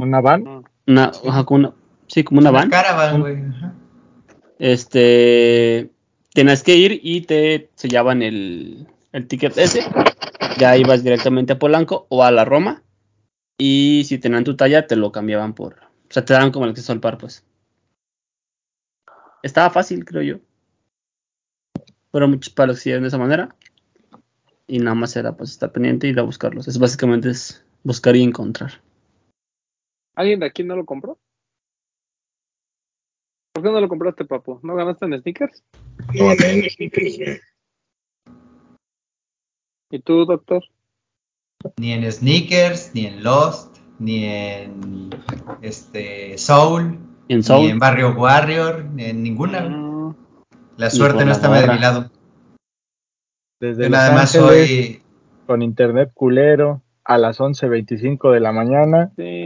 [0.01, 0.65] ¿Una van?
[0.89, 1.75] Una, ajá, como una,
[2.09, 2.69] sí, como una van.
[2.69, 3.45] Caravan, güey.
[4.59, 5.93] Este,
[6.35, 9.85] tenías que ir y te sellaban el, el ticket ese.
[10.59, 12.83] Ya ibas directamente a Polanco o a la Roma.
[13.59, 15.75] Y si tenían tu talla, te lo cambiaban por.
[15.75, 17.45] O sea, te daban como el acceso al par, pues.
[19.43, 20.41] Estaba fácil, creo yo.
[22.11, 23.55] Fueron muchos palos que de esa manera.
[24.67, 26.69] Y nada más era pues estar pendiente y ir a buscarlos.
[26.69, 28.81] Es básicamente es buscar y encontrar.
[30.15, 31.19] ¿Alguien de aquí no lo compró?
[33.53, 34.61] ¿Por qué no lo compraste, papu?
[34.63, 35.65] ¿No ganaste en sneakers?
[36.15, 37.41] No gané en sneakers, güey.
[39.93, 40.63] ¿Y tú, doctor?
[41.79, 45.11] Ni en Sneakers, ni en Lost, ni en
[45.61, 47.35] este Soul, ni
[47.69, 49.69] en Barrio Warrior, ni en ninguna.
[49.69, 50.15] Mm,
[50.79, 52.11] La suerte no estaba de mi lado.
[53.61, 55.03] Desde Yo Los nada más Ángeles, soy.
[55.47, 59.13] con internet culero, a las 11.25 de la mañana.
[59.17, 59.40] sí.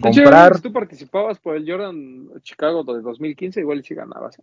[0.00, 0.56] Comprar.
[0.56, 4.40] si tú participabas por el Jordan Chicago de 2015, igual y si ganabas.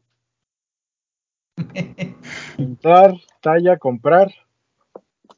[2.57, 4.31] Entrar, talla, comprar.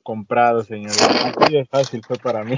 [0.04, 0.60] Comprado.
[0.60, 2.58] Así de fácil fue para mí.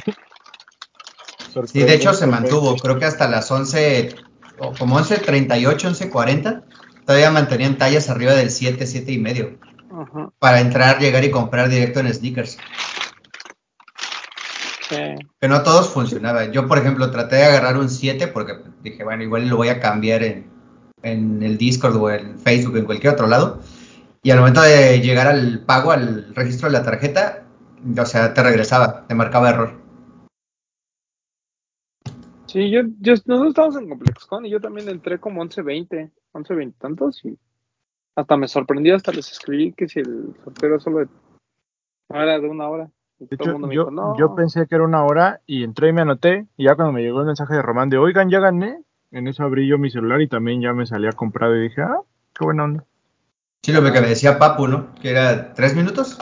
[1.65, 2.75] Sí, de hecho se mantuvo.
[2.77, 4.15] Creo que hasta las 11,
[4.60, 6.63] o como 11.38, 11.40,
[7.06, 9.60] todavía mantenían tallas arriba del 7, 7 y medio.
[9.91, 10.32] Ajá.
[10.39, 12.58] Para entrar, llegar y comprar directo en Sneakers.
[15.39, 16.51] Que no todos funcionaban.
[16.51, 19.80] Yo, por ejemplo, traté de agarrar un 7 porque dije, bueno, igual lo voy a
[19.80, 20.45] cambiar en,
[21.04, 23.62] en el Discord o en Facebook, en cualquier otro lado.
[24.23, 27.45] Y al momento de llegar al pago, al registro de la tarjeta,
[27.97, 29.82] o sea, te regresaba, te marcaba error.
[32.45, 37.23] Sí, yo, yo, nosotros estamos en ComplexCon y yo también entré como 11.20, 11.20 tantos
[37.23, 37.38] y
[38.15, 41.08] hasta me sorprendió, hasta les escribí que si el sorteo era solo de,
[42.10, 42.91] no era de una hora.
[43.21, 45.03] Y De todo el hecho, mundo me yo, dijo, no, yo pensé que era una
[45.03, 46.47] hora y entré y me anoté.
[46.57, 48.81] Y ya cuando me llegó el mensaje de Román de, oigan, ya gané,
[49.12, 51.99] en eso abrí yo mi celular y también ya me salía comprado y dije, ah,
[52.34, 52.84] qué buena onda.
[53.62, 54.95] Sí, lo que me decía Papu, ¿no?
[54.95, 56.17] Que era tres minutos.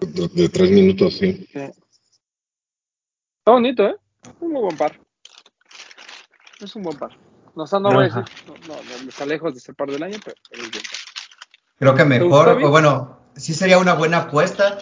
[0.00, 1.46] De, de tres minutos, sí.
[1.52, 1.60] Sí.
[1.60, 3.96] Está bonito, ¿eh?
[4.40, 4.98] Un muy buen par.
[6.60, 7.16] Es un buen par.
[7.54, 8.22] No, o sea, no voy a Ajá.
[8.22, 10.82] decir, no, no, no, está lejos de ser par del año, pero, es bien.
[11.78, 14.78] Creo que mejor, o bueno, sí sería una buena apuesta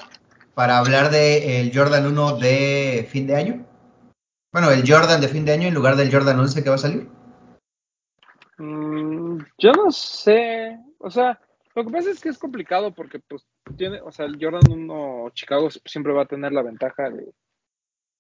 [0.55, 3.67] para hablar de el Jordan 1 de fin de año.
[4.53, 6.79] Bueno, el Jordan de fin de año en lugar del Jordan 11 que va a
[6.79, 7.09] salir.
[8.59, 11.41] Mm, yo no sé, o sea,
[11.75, 15.31] lo que pasa es que es complicado porque pues tiene, o sea, el Jordan 1
[15.33, 17.33] Chicago siempre va a tener la ventaja de,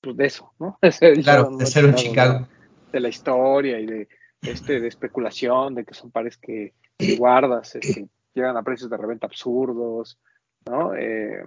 [0.00, 0.78] pues, de eso, ¿no?
[0.82, 2.40] Es el Claro, de 1 ser un Chicago.
[2.40, 4.08] De, de la historia y de
[4.42, 8.96] este de especulación, de que son pares que si guardas, este, llegan a precios de
[8.96, 10.18] reventa absurdos,
[10.66, 10.94] ¿no?
[10.94, 11.44] Eh,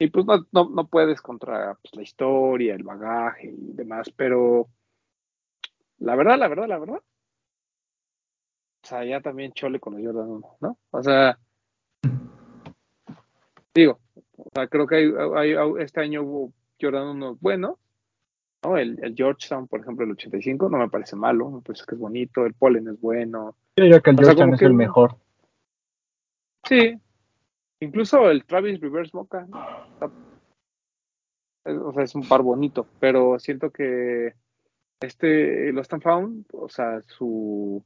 [0.00, 4.66] y pues no, no, no puedes contra pues, la historia, el bagaje y demás, pero
[5.98, 6.96] la verdad, la verdad, la verdad,
[8.82, 10.78] o sea, ya también chole con el Jordan 1, ¿no?
[10.90, 11.38] O sea,
[13.74, 14.00] digo,
[14.38, 17.78] o sea, creo que hay, hay- este año hubo Jordan 1 bueno,
[18.64, 18.76] ¿no?
[18.76, 22.00] El, el Georgetown, por ejemplo, el 85, no me parece malo, me parece que es
[22.00, 24.74] bonito, el Pollen es bueno, Yo diría que el O sea, Georgetown es que- el
[24.74, 25.16] mejor.
[26.64, 26.98] sí,
[27.80, 29.46] incluso el Travis Reverse Mocha,
[31.64, 34.34] o sea, es un par bonito, pero siento que
[35.00, 37.82] este Lost and Found, o sea, su,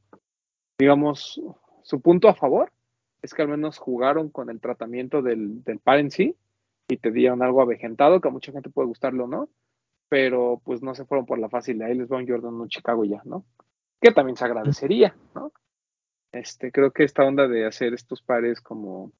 [0.78, 1.40] digamos,
[1.82, 2.72] su punto a favor
[3.22, 6.36] es que al menos jugaron con el tratamiento del, par en sí
[6.88, 9.48] y te dieron algo avejentado que a mucha gente puede gustarlo, ¿no?
[10.08, 13.04] Pero pues no se fueron por la fácil, ahí les va un Jordan un Chicago
[13.04, 13.46] ya, ¿no?
[14.00, 15.52] Que también se agradecería, ¿no?
[16.32, 19.12] Este, creo que esta onda de hacer estos pares como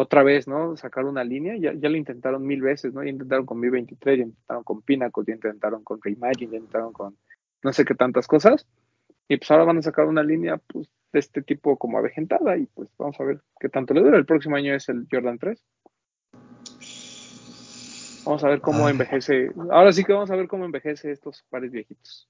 [0.00, 0.76] otra vez, ¿no?
[0.76, 3.02] Sacar una línea, ya, ya lo intentaron mil veces, ¿no?
[3.02, 6.92] Ya intentaron con Mi 23, ya intentaron con Pinnacle, ya intentaron con Reimagine, ya intentaron
[6.92, 7.16] con
[7.62, 8.66] no sé qué tantas cosas.
[9.28, 12.66] Y pues ahora van a sacar una línea pues, de este tipo como avejentada y
[12.66, 14.16] pues vamos a ver qué tanto le dura.
[14.16, 15.62] El próximo año es el Jordan 3.
[18.24, 18.92] Vamos a ver cómo Ay.
[18.92, 19.50] envejece.
[19.70, 22.28] Ahora sí que vamos a ver cómo envejece estos pares viejitos.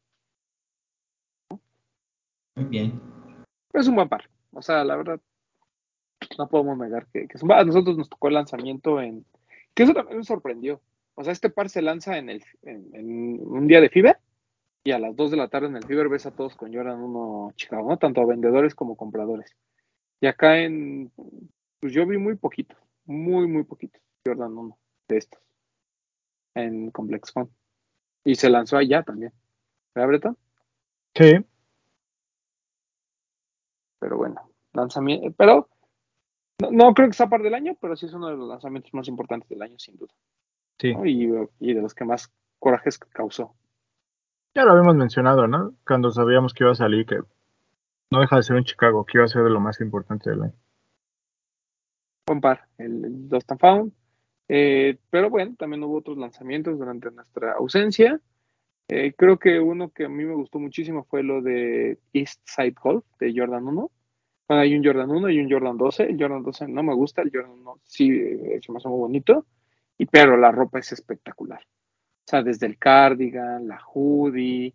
[2.57, 3.01] Muy bien.
[3.73, 4.29] Es un buen par.
[4.53, 5.21] O sea, la verdad,
[6.39, 7.39] no podemos negar que, que.
[7.53, 9.25] A nosotros nos tocó el lanzamiento en.
[9.75, 10.81] Que eso también me sorprendió.
[11.15, 14.19] O sea, este par se lanza en, el, en, en un día de Fiber
[14.85, 17.01] y a las 2 de la tarde en el Fiber ves a todos con Jordan
[17.01, 17.99] 1 Chicago, ¿no?
[17.99, 19.55] Tanto a vendedores como compradores.
[20.21, 21.13] Y acá en.
[21.81, 25.41] Pues yo vi muy poquito, muy, muy poquito Jordan 1 de estos
[26.55, 27.51] en Complex Con.
[28.25, 29.33] Y se lanzó allá también.
[29.95, 30.39] ¿Verdad, Breton?
[31.15, 31.45] Sí,
[33.99, 35.35] Pero bueno, lanzamiento.
[35.37, 35.69] Pero
[36.61, 38.93] no, no creo que sea par del año, pero sí es uno de los lanzamientos
[38.95, 40.13] más importantes del año, sin duda.
[40.79, 40.95] sí.
[40.95, 41.07] ¿no?
[41.07, 43.55] Y, y de los que más corajes causó.
[44.55, 45.75] Ya lo habíamos mencionado, ¿no?
[45.87, 47.21] Cuando sabíamos que iba a salir, que
[48.11, 50.43] no deja de ser un Chicago, que iba a ser de lo más importante del
[50.43, 50.55] año.
[52.27, 53.93] Buen par, el, and Found.
[54.49, 58.21] Eh, pero bueno, también hubo otros lanzamientos durante nuestra ausencia.
[58.89, 62.75] Eh, creo que uno que a mí me gustó muchísimo fue lo de East Side
[62.83, 63.91] Golf de Jordan 1.
[64.51, 66.03] Bueno, hay un Jordan 1 y un Jordan 12.
[66.07, 68.99] El Jordan 12 no me gusta, el Jordan 1 sí eh, se me hace muy
[68.99, 69.47] bonito,
[69.97, 71.61] y, pero la ropa es espectacular.
[71.61, 74.75] O sea, desde el cardigan, la hoodie,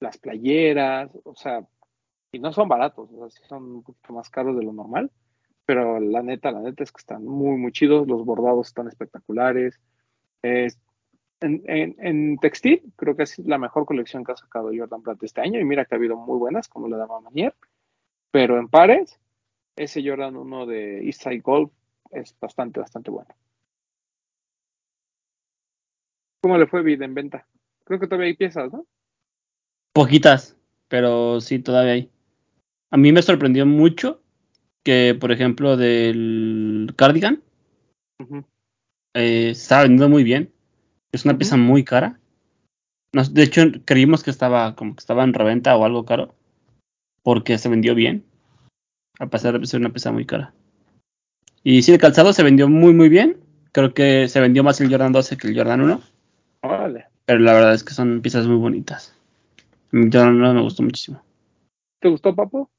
[0.00, 1.66] las playeras, o sea,
[2.32, 5.10] y no son baratos, o sea, sí son un poquito más caros de lo normal,
[5.66, 9.80] pero la neta, la neta es que están muy, muy chidos, los bordados están espectaculares.
[10.42, 10.78] Es-
[11.40, 15.22] en, en- en textil, creo que es la mejor colección que ha sacado Jordan Brand
[15.24, 17.54] este año, y mira que ha habido muy buenas, como la Dama Manier,
[18.32, 19.20] pero en pares,
[19.76, 21.70] ese Jordan 1 de Eastside Golf
[22.10, 23.32] es bastante, bastante bueno.
[26.40, 27.46] ¿Cómo le fue vida en venta?
[27.84, 28.86] Creo que todavía hay piezas, ¿no?
[29.92, 30.56] Poquitas,
[30.88, 32.10] pero sí, todavía hay.
[32.90, 34.22] A mí me sorprendió mucho
[34.82, 37.42] que, por ejemplo, del cardigan
[38.18, 38.44] Ujú.
[39.14, 40.52] eh, estaba vendiendo muy bien.
[41.12, 42.18] Es una pieza muy cara.
[43.12, 46.34] Nos- de hecho, creímos que estaba como que estaba en reventa o algo caro.
[47.22, 48.24] Porque se vendió bien.
[49.18, 50.54] A pesar de ser una pieza muy cara.
[51.62, 53.38] Y sí, el calzado se vendió muy, muy bien.
[53.72, 56.02] Creo que se vendió más el Jordan 12 que el Jordan 1.
[56.62, 57.06] Órale.
[57.24, 59.14] Pero la verdad es que son piezas muy bonitas.
[59.92, 61.22] El Jordan 1 me gustó muchísimo.
[62.00, 62.70] ¿Te gustó, Papo?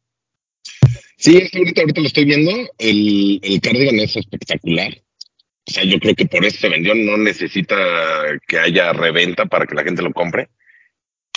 [1.18, 2.52] Sí, es que ahorita, ahorita lo estoy viendo.
[2.78, 5.02] El, el cardigan es espectacular.
[5.66, 6.94] O sea, yo creo que por eso se vendió.
[6.94, 7.76] No necesita
[8.46, 10.50] que haya reventa para que la gente lo compre,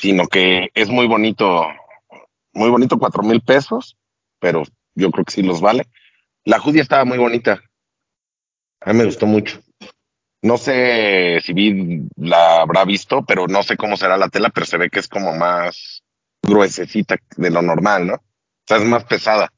[0.01, 1.66] sino que es muy bonito.
[2.57, 3.99] Muy bonito, cuatro mil pesos,
[4.40, 4.62] pero
[4.95, 5.88] yo creo que sí los vale.
[6.42, 7.62] La hoodie estaba muy bonita.
[8.81, 9.61] A mí me gustó mucho.
[10.40, 14.64] No sé si vi, la habrá visto, pero no sé cómo será la tela, pero
[14.64, 16.03] se ve que es como más
[16.42, 18.14] gruesecita de lo normal, ¿no?
[18.14, 19.53] O sea, es más pesada.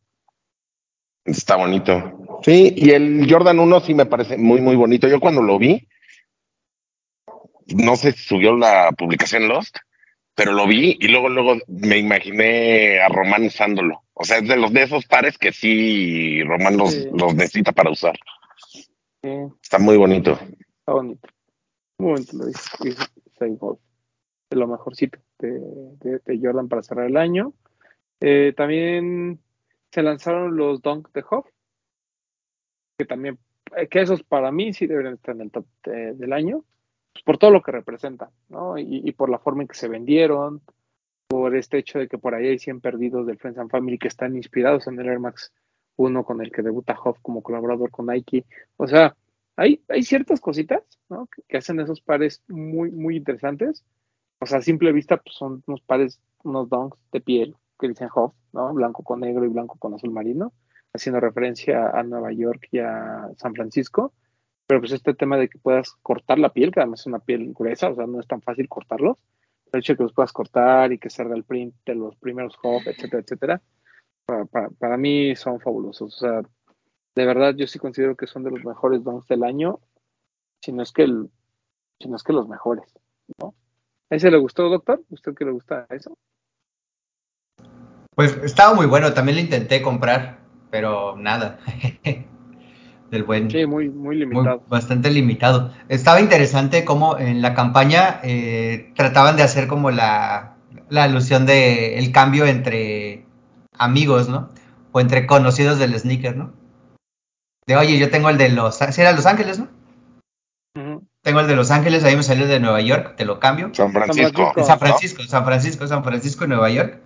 [1.24, 2.40] Está bonito.
[2.42, 5.06] Sí, y el Jordan 1 sí me parece muy, muy bonito.
[5.06, 5.86] Yo cuando lo vi,
[7.76, 9.76] no sé si subió la publicación Lost,
[10.38, 14.04] pero lo vi y luego, luego me imaginé a Román usándolo.
[14.14, 17.08] O sea, es de los de esos pares que sí Román los, Sí.
[17.12, 18.16] los necesita para usar.
[18.64, 18.86] Sí,
[19.60, 20.32] Está muy bonito.
[20.78, 21.28] está bonito.
[21.98, 22.60] Muy bonito lo dice.
[24.50, 25.50] De lo mejorcito de,
[26.00, 27.52] de- de Jordan para cerrar el año.
[28.20, 29.40] Eh, también
[29.90, 31.46] se lanzaron los Dunk de Hoff.
[32.96, 33.38] Que también,
[33.76, 36.64] eh, que esos para mí sí deberían estar en el top de- del año.
[37.18, 38.78] Pues, por todo lo que representan, ¿no?
[38.78, 40.62] Y, y por la forma en que se vendieron.
[41.26, 44.08] Por este hecho de que por ahí hay 100 perdidos del Friends and Family que
[44.08, 45.52] están inspirados en el Air Max
[45.96, 48.46] 1 con el que debuta Hoff como colaborador con Nike.
[48.78, 49.14] O sea,
[49.56, 51.26] hay, ciertas cositas ¿no?
[51.26, 53.84] que, que hacen esos pares muy, muy interesantes.
[54.38, 58.08] O sea, a simple vista, pues son unos pares, unos donks de piel que dicen
[58.14, 58.72] Hoff, ¿no?
[58.72, 60.52] Blanco con negro y blanco con azul marino,
[60.94, 64.12] haciendo referencia a Nueva York y a San Francisco.
[64.68, 67.54] Pero pues este tema de que puedas cortar la piel, que además es una piel
[67.54, 69.16] gruesa, o sea, no es tan fácil cortarlos.
[69.72, 72.54] El hecho de que los puedas cortar y que salga el print de los primeros
[72.62, 73.62] Hoff, etcétera, etcétera,
[74.26, 76.14] para, para, para mí son fabulosos.
[76.14, 76.42] O sea,
[77.14, 79.80] de verdad yo sí considero que son de los mejores donks del año,
[80.60, 81.30] si no es que el,
[81.98, 82.92] es que los mejores,
[83.40, 83.54] ¿no?
[84.10, 85.02] ¿A ese le gustó, doctor?
[85.08, 86.16] ¿Usted que le gusta eso?
[88.14, 90.40] Pues estaba muy bueno, también lo intenté comprar,
[90.70, 91.58] pero nada.
[93.10, 93.50] Del buen.
[93.50, 94.62] Sí, muy, muy muy- limitado.
[94.68, 95.72] bastante limitado.
[95.88, 100.56] Estaba interesante cómo en la campaña eh, trataban de hacer como la,
[100.90, 103.24] la alusión de el cambio entre
[103.78, 104.50] amigos, ¿no?
[104.92, 106.52] O entre conocidos del sneaker, ¿no?
[107.66, 108.98] De oye, yo tengo el de Los Ángeles.
[108.98, 109.68] era Los Ángeles, ¿no?
[111.22, 113.70] Tengo el de Los Ángeles, ahí me salió el de Nueva York, te lo cambio.
[113.74, 114.52] San Francisco.
[114.52, 114.64] Francisco.
[114.64, 114.78] San ¿no?
[114.86, 116.98] Francisco, San Francisco, San Francisco, Nueva York.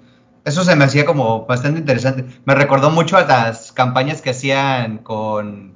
[0.44, 2.24] Eso se me hacía como bastante interesante.
[2.44, 5.74] Me recordó mucho a las campañas que hacían con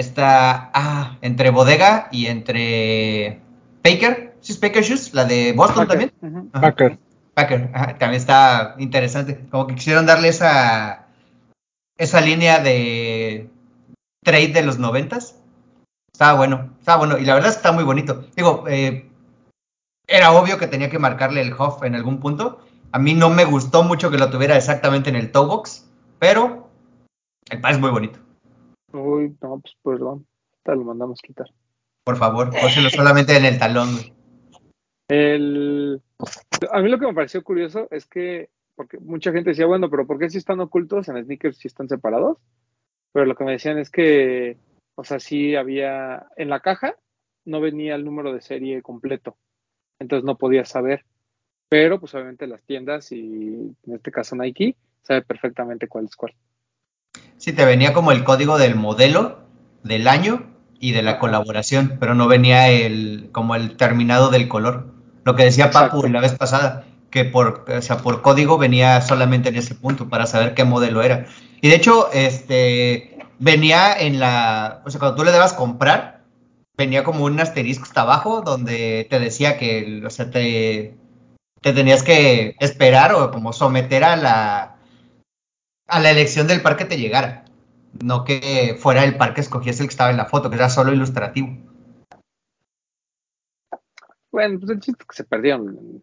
[0.00, 3.40] esta, ah, entre Bodega y entre
[3.84, 5.14] Baker, ¿sí es Baker Shoes?
[5.14, 6.12] La de Boston también.
[6.50, 6.98] Packer.
[7.34, 9.46] Packer, ajá, también está interesante.
[9.50, 11.06] Como que quisieron darle esa,
[11.96, 13.48] esa línea de
[14.24, 15.36] trade de los noventas.
[16.12, 17.18] Estaba bueno, estaba bueno.
[17.18, 18.26] Y la verdad es que está muy bonito.
[18.36, 19.08] Digo, eh,
[20.06, 22.60] era obvio que tenía que marcarle el Huff en algún punto.
[22.92, 25.86] A mí no me gustó mucho que lo tuviera exactamente en el toe box,
[26.18, 26.68] pero
[27.48, 28.18] el par es muy bonito.
[28.92, 30.26] Uy, no, pues perdón.
[30.62, 31.46] Te lo mandamos quitar.
[32.04, 33.88] Por favor, pónselo solamente en el talón.
[35.08, 36.00] El...
[36.70, 40.06] A mí lo que me pareció curioso es que, porque mucha gente decía, bueno, pero
[40.06, 42.38] ¿por qué si están ocultos en sneakers si están separados?
[43.12, 44.58] Pero lo que me decían es que,
[44.94, 46.96] o sea, sí había, en la caja
[47.44, 49.36] no venía el número de serie completo,
[49.98, 51.04] entonces no podías saber.
[51.68, 56.34] Pero pues obviamente las tiendas y en este caso Nike sabe perfectamente cuál es cuál.
[57.40, 59.38] Sí, te venía como el código del modelo,
[59.82, 60.44] del año
[60.78, 64.92] y de la colaboración, pero no venía el como el terminado del color.
[65.24, 69.48] Lo que decía Papu la vez pasada, que por, o sea, por código venía solamente
[69.48, 71.26] en ese punto para saber qué modelo era.
[71.62, 76.24] Y de hecho, este venía en la, o sea, cuando tú le debas comprar,
[76.76, 80.94] venía como un asterisco hasta abajo donde te decía que, o sea, te,
[81.62, 84.76] te tenías que esperar o como someter a la
[85.90, 87.44] a la elección del par que te llegara.
[88.04, 90.70] No que fuera el par que escogías el que estaba en la foto, que era
[90.70, 91.48] solo ilustrativo.
[94.30, 96.02] Bueno, pues el chiste es que se perdieron.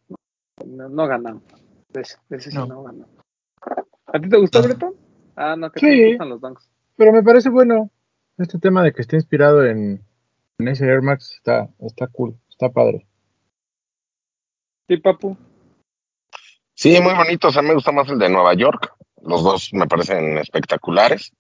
[0.66, 1.42] No, no ganaron.
[1.90, 2.66] De ese, de ese sí No.
[2.66, 3.10] no ganaron.
[4.08, 4.68] ¿A ti te gustó, No.
[4.68, 4.94] Breton?
[5.36, 5.86] Ah, no, que Sí.
[5.86, 6.70] te gustan los dunks.
[6.98, 7.90] Pero me parece bueno.
[8.38, 10.04] Este tema de que esté inspirado en,
[10.60, 13.08] en ese Air Max está, está cool, está padre.
[14.88, 15.36] Sí, papu.
[16.76, 17.48] Sí, muy bonito.
[17.48, 18.94] O sea, me gusta más el de Nueva York.
[19.24, 21.32] Los dos me parecen espectaculares.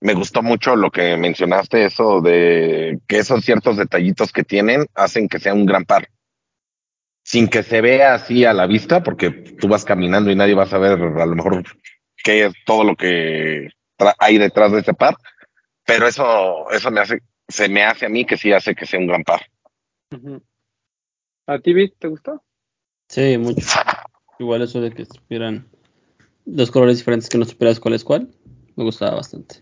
[0.00, 5.28] Me gustó mucho lo que mencionaste, eso de que esos ciertos detallitos que tienen hacen
[5.28, 6.08] que sea un gran par.
[7.24, 10.62] Sin que se vea así a la vista, porque tú vas caminando y nadie va
[10.62, 11.64] a saber a lo mejor
[12.22, 13.68] qué es todo lo que
[14.18, 15.16] hay detrás de ese par.
[15.84, 17.18] Pero eso, eso me hace,
[17.48, 19.40] se me hace a mí que sí hace que sea un gran par.
[21.46, 22.42] ¿A ti, Vic, te gustó?
[23.08, 23.66] Sí, mucho.
[24.38, 25.68] Igual eso de que supieran
[26.50, 28.28] dos colores diferentes que no supieras cuál es cuál,
[28.76, 29.56] me gustaba bastante.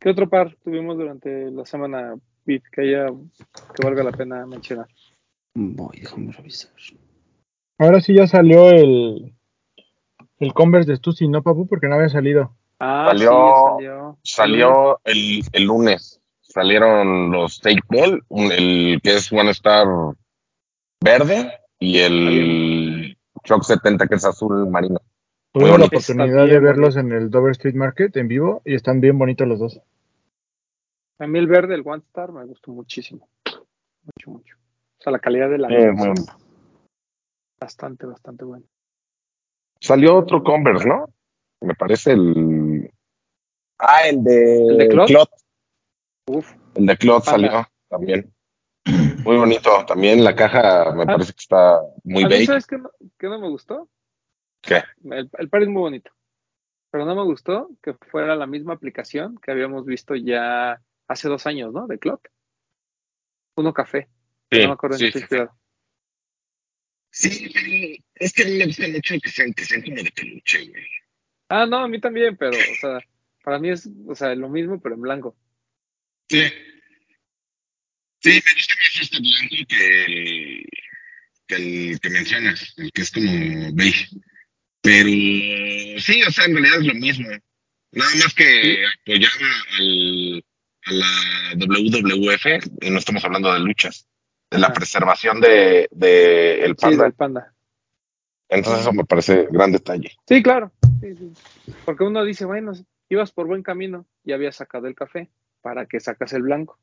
[0.00, 2.14] ¿Qué otro par tuvimos durante la semana,
[2.46, 3.06] Vic, que haya,
[3.74, 4.86] que valga la pena mencionar?
[5.54, 6.70] Voy, déjame revisar.
[7.78, 9.34] Ahora sí ya salió el,
[10.38, 11.66] el Converse de Stussy, ¿no, papu?
[11.66, 12.56] Porque no había salido.
[12.78, 14.18] Ah, Salió- sí, salió.
[14.22, 19.86] Salió el, el lunes, salieron los Take Ball, el que es One Star
[21.02, 23.07] verde y el
[23.44, 25.00] Shock 70 que es azul marino.
[25.52, 29.18] Tuvimos la oportunidad de verlos en el Dover Street Market en vivo y están bien
[29.18, 29.80] bonitos los dos.
[31.18, 33.28] A mí el verde, el One Star, me gustó muchísimo.
[33.46, 34.56] Mucho, mucho.
[34.56, 35.92] O sea, la calidad de la Eh,
[37.60, 38.64] bastante, bastante buena.
[39.80, 41.06] Salió otro Converse, ¿no?
[41.60, 42.92] Me parece el...
[43.78, 44.66] Ah, el de...
[44.66, 45.30] ¿El de Clot?
[46.26, 48.32] Uf, El de Clot salió también.
[49.28, 49.84] Muy bonito.
[49.86, 51.06] También la caja me Ah.
[51.06, 52.46] parece que está muy a mí, beige.
[52.46, 53.90] ¿sabes qué no, qué no me gustó?
[54.62, 54.82] ¿Qué?
[55.04, 56.10] El, el par es muy bonito.
[56.90, 61.46] Pero no me gustó que fuera la misma aplicación que habíamos visto ya hace dos
[61.46, 61.86] años, ¿no?
[61.86, 62.26] De Clock.
[63.56, 64.08] Uno café.
[64.50, 65.36] Sí, no me acuerdo en sí, qué sí.
[67.10, 70.68] Sí, es que a mí me gusta mucho que sean, que sean como de peluche,
[70.70, 70.86] güey.
[71.50, 72.98] Ah, no, a mí también, pero, o sea,
[73.44, 75.36] para mí es, o sea, lo mismo, pero en blanco.
[76.30, 76.44] Sí.
[78.20, 80.66] Sí, me gusta más este blanco que el
[81.46, 83.30] que, el que mencionas, el que es como
[83.74, 84.06] beige.
[84.80, 85.08] Pero
[86.00, 87.28] sí, o sea, en realidad es lo mismo.
[87.92, 89.46] Nada más que apoyaba
[89.78, 90.44] al,
[90.86, 91.06] a la
[91.56, 92.46] WWF,
[92.82, 94.06] y no estamos hablando de luchas,
[94.50, 94.74] de la Ajá.
[94.74, 97.04] preservación de, de el Sí, panda.
[97.04, 97.54] del panda.
[98.50, 100.16] Entonces eso me parece gran detalle.
[100.26, 100.72] Sí, claro.
[101.00, 101.32] Sí, sí.
[101.84, 102.72] Porque uno dice, bueno,
[103.08, 105.30] ibas por buen camino y habías sacado el café.
[105.60, 106.78] ¿Para que sacas el blanco?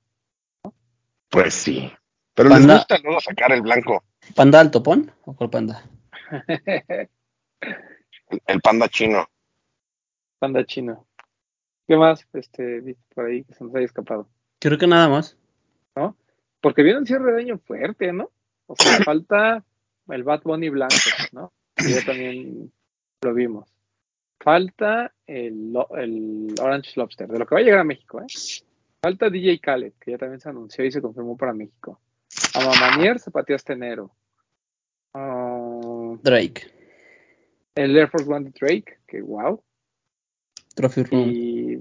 [1.30, 1.92] Pues sí.
[2.34, 4.04] Pero les gusta luego sacar el blanco,
[4.34, 5.12] ¿Panda al topón?
[5.26, 5.84] ¿O cuál panda?
[6.48, 7.10] el,
[8.48, 9.28] el panda chino.
[10.40, 11.06] panda chino.
[11.88, 14.28] ¿Qué más, este, viste por ahí que se nos haya escapado?
[14.60, 15.38] Creo que nada más.
[16.62, 18.32] Porque viene un cierre de año fuerte, ¿no?
[18.66, 19.64] O sea, falta
[20.08, 20.96] el Bad Bunny blanco,
[21.32, 21.54] ¿no?
[21.76, 22.72] Que ya también
[23.22, 23.70] lo vimos.
[24.40, 28.26] Falta el, el Orange Lobster, de lo que va a llegar a México, ¿eh?
[29.06, 32.02] Falta DJ Khaled, que ya también se anunció y se confirmó para México.
[32.56, 34.12] Amamanier se pateó este enero.
[35.14, 36.64] Ah, Drake.
[37.76, 39.64] el Air Force One de Drake, que wow.
[40.74, 41.30] Trophy Room.
[41.30, 41.80] Y,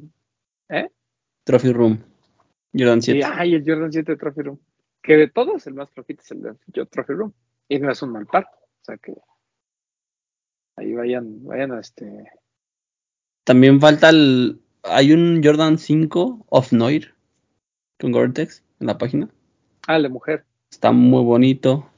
[0.69, 0.91] ¿eh?
[1.45, 2.05] Trophy Room.
[2.75, 3.19] Jordan 7.
[3.19, 4.61] Y ay, el Jordan 7 de Trophy Room.
[5.01, 7.33] Que de todos, el más flojito es el de Trophy Room.
[7.71, 8.51] Y no es un mal par.
[8.53, 9.15] O sea que
[10.77, 12.31] ahí vayan, vayan a este.
[13.45, 14.61] También falta el.
[14.83, 17.14] Hay un Jordan 5 Off Noir
[17.99, 19.29] con Gore-Tex en la página.
[19.87, 20.45] Ah, el de mujer.
[20.71, 21.91] Está muy bonito.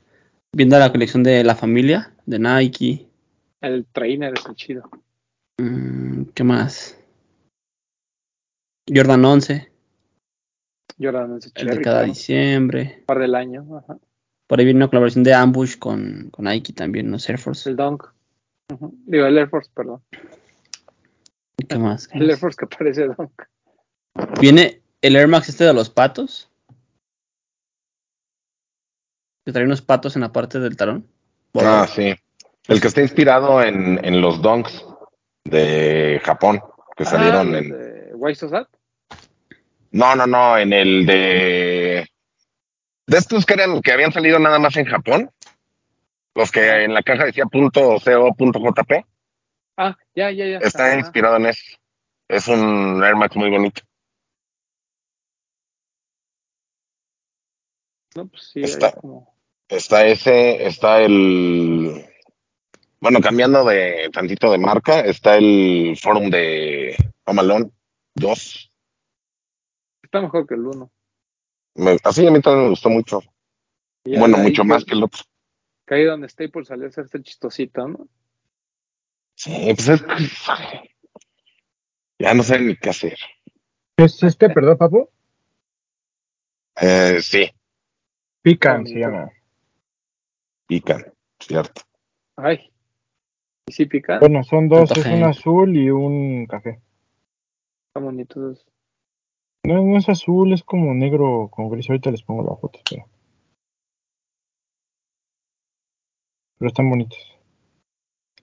[0.53, 3.09] Viendo la colección de la familia de Nike.
[3.61, 4.91] El trainer es el chido.
[5.59, 6.99] Mm, ¿Qué más?
[8.89, 9.69] Jordan 11,
[11.01, 12.07] Jordan es el el de cada claro.
[12.09, 13.03] diciembre.
[13.07, 13.67] par del año.
[13.79, 13.99] Ajá.
[14.47, 17.17] Por ahí viene una colaboración de Ambush con, con Nike también, ¿no?
[17.17, 17.69] Air Force.
[17.69, 18.05] El Dunk.
[18.73, 18.97] Ujú.
[19.07, 20.03] Digo, el Air Force, perdón.
[21.69, 22.07] ¿Qué más?
[22.07, 22.39] ¿Qué El Air?
[22.39, 23.43] Force que parece Dunk.
[24.41, 26.51] Viene el Air Max este de los patos.
[29.45, 31.07] Que trae unos patos en la parte del talón.
[31.55, 32.15] Ah, sí.
[32.67, 34.85] El que está inspirado en, en los donks
[35.45, 36.61] de Japón,
[36.97, 37.69] que salieron ah, en...
[37.69, 38.69] los de Waisosat.
[39.93, 42.11] No, no, no, en el de...
[43.07, 45.31] De estos que eran, que habían salido nada más en Japón.
[46.35, 49.07] Los que en la caja decía punto .co, punto .jp.
[49.77, 50.59] Ah, ya, ya, ya.
[50.59, 51.77] Está inspirado en eso.
[52.27, 53.83] Es un Air Max muy bonito.
[58.17, 58.93] No, pues sí, Está.
[58.93, 59.35] como.
[59.69, 62.05] Está ese, está el...
[63.01, 67.71] Bueno, cambiando de tantito de marca, está el forum de Alone
[68.15, 68.73] 2.
[70.05, 70.91] Está mejor que el uno.
[71.75, 73.21] Me- así a mí también me gustó mucho.
[74.05, 75.23] Y Bueno, mucho que- más que el otro.
[75.85, 78.09] Que ahí donde Staples salió a hacerse chistosito, ¿no?
[79.35, 80.09] Sí, pues es que-
[82.21, 83.19] Ya no sé ni qué hacer.
[83.97, 85.11] ¿Es este, perdón, papu?
[86.81, 87.51] Eh, sí,
[88.47, 89.29] Pican se llama.
[90.69, 91.83] pican, cierto.
[92.37, 92.73] Ay.
[93.67, 94.21] ¿Y sí pica?
[94.21, 96.81] Bueno, son dos, es un azul y un café.
[97.89, 98.53] Está bonito.
[98.53, 98.65] eso.
[99.65, 101.91] No, no es azul, es como negro con gris.
[101.91, 103.05] Ahorita les pongo la foto, espera.
[106.59, 107.19] Pero están bonitos.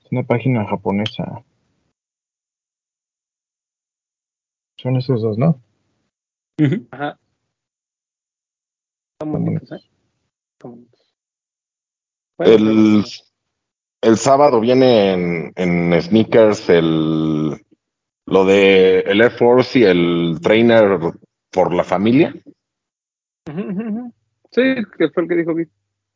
[0.03, 1.45] Es una página japonesa.
[4.75, 5.61] Son esos dos, ¿no?
[6.91, 7.17] Ajá.
[9.13, 9.92] Están bonitos, ¿eh?
[12.39, 13.03] El,
[14.01, 17.63] el sábado viene en, en sneakers el
[18.25, 20.97] lo de el Air Force y el trainer
[21.51, 22.33] por la familia.
[23.45, 24.61] Sí,
[24.97, 25.69] que fue el que dijo Vic,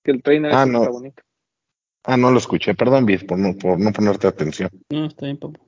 [0.04, 0.80] que el trainer Ah, no.
[0.80, 1.24] está bonito.
[2.06, 4.70] Ah, no lo escuché, perdón, Viz, por no, por no ponerte atención.
[4.90, 5.60] No, está bien, papu.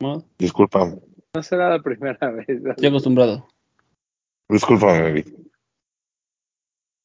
[0.00, 0.94] No, Disculpa,
[1.34, 2.48] No será la primera vez.
[2.48, 3.48] estoy acostumbrado.
[4.48, 5.34] discúlpame, Viz.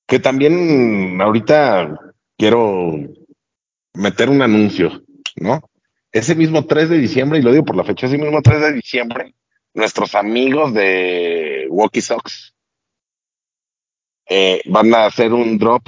[0.08, 2.00] Que también ahorita
[2.38, 2.94] quiero
[3.94, 5.04] meter un anuncio,
[5.36, 5.62] ¿no?
[6.12, 8.74] Ese mismo 3 de diciembre, y lo digo por la fecha, ese mismo 3 de
[8.74, 9.36] diciembre,
[9.74, 12.54] nuestros amigos de Walkie Sox
[14.28, 15.88] eh, van a hacer un drop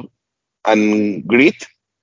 [0.64, 1.56] and grit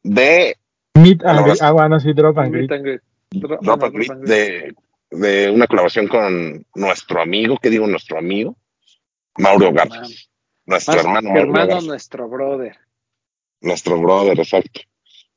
[0.02, 0.56] de
[0.94, 1.58] Meet and greet.
[1.60, 2.72] Ah, bueno, sí, drop and greet.
[2.72, 3.00] and greet.
[3.30, 4.12] Drop and drop greet.
[4.12, 4.74] de,
[5.10, 8.56] de una colaboración con nuestro amigo, ¿qué digo nuestro amigo?
[9.38, 9.72] Mauro.
[9.72, 10.02] Garza.
[10.66, 11.86] Nuestro Más hermano hermano, Garza.
[11.86, 12.78] nuestro brother.
[13.60, 14.80] Nuestro brother, exacto.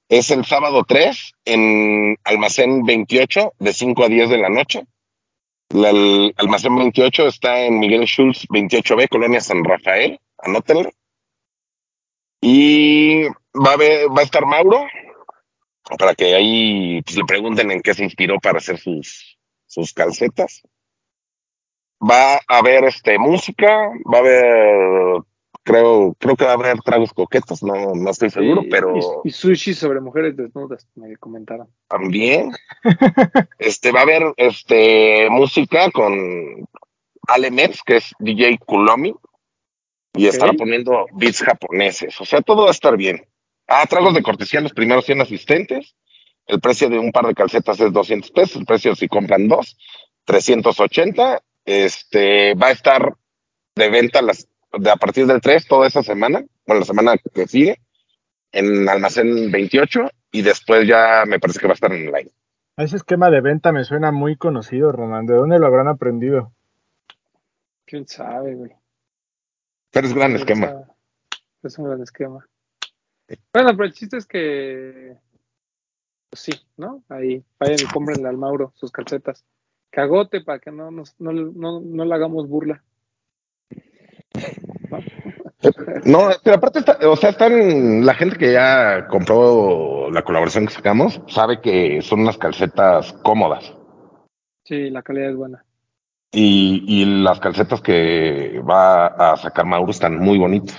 [0.10, 4.86] Es el sábado 3 en Almacén 28 de 5 a 10 de la noche.
[5.70, 10.20] La- el Almacén 28 está en Miguel Schultz 28B, Colonia San Rafael.
[10.38, 10.92] Anótenlo.
[12.42, 14.88] Y va a, haber- va a estar Mauro
[15.98, 20.62] para que ahí pues, le pregunten en qué se inspiró para hacer sus, sus calcetas.
[22.00, 25.22] Va a haber este música, va a haber
[25.64, 28.94] creo, creo que va a haber tragos coquetos, no, no estoy seguro, Y- pero
[29.24, 31.68] Y, y sushi sobre mujeres desnudas, me comentaron.
[31.88, 32.52] también.
[33.60, 36.14] Este, va a haber este, música con
[37.28, 39.14] Ale Metz, que es DJ Kulomi,
[40.14, 42.20] y estará poniendo beats japoneses.
[42.22, 43.26] O sea, todo va a estar bien.
[43.68, 45.96] Ah, tragos de cortesía los primeros 100 asistentes.
[46.46, 48.56] El precio de un par de calcetas es 200 pesos.
[48.56, 49.78] El precio si compran dos,
[50.24, 51.42] 380.
[51.68, 53.14] Este, va a estar
[53.76, 57.46] de venta las, de a partir del 3 toda esa semana, bueno, la semana que
[57.46, 57.82] sigue,
[58.54, 62.32] en almacén 28 y después ya me parece que va a estar en online.
[62.78, 65.26] Ese esquema de venta me suena muy conocido, Román.
[65.26, 66.54] ¿De dónde lo habrán aprendido?
[67.86, 68.72] ¿Quién sabe, güey?
[69.92, 70.68] Pero es gran ¿Quién esquema.
[70.68, 70.86] sabe?
[71.64, 72.48] Es un gran esquema.
[73.54, 75.18] Bueno, pero el chiste es que
[76.30, 77.04] pues sí, ¿no?
[77.10, 79.44] Ahí, vayan y cómprenle al Mauro sus calcetas.
[79.90, 82.84] Cagote para que no, nos, no, no, no le hagamos burla.
[86.06, 90.74] No, pero aparte, está, o sea, están, la gente que ya compró la colaboración que
[90.74, 93.74] sacamos sabe que son unas calcetas cómodas.
[94.64, 95.66] Sí, la calidad es buena.
[96.32, 100.78] Y, y las calcetas que va a sacar Mauro están muy bonitas.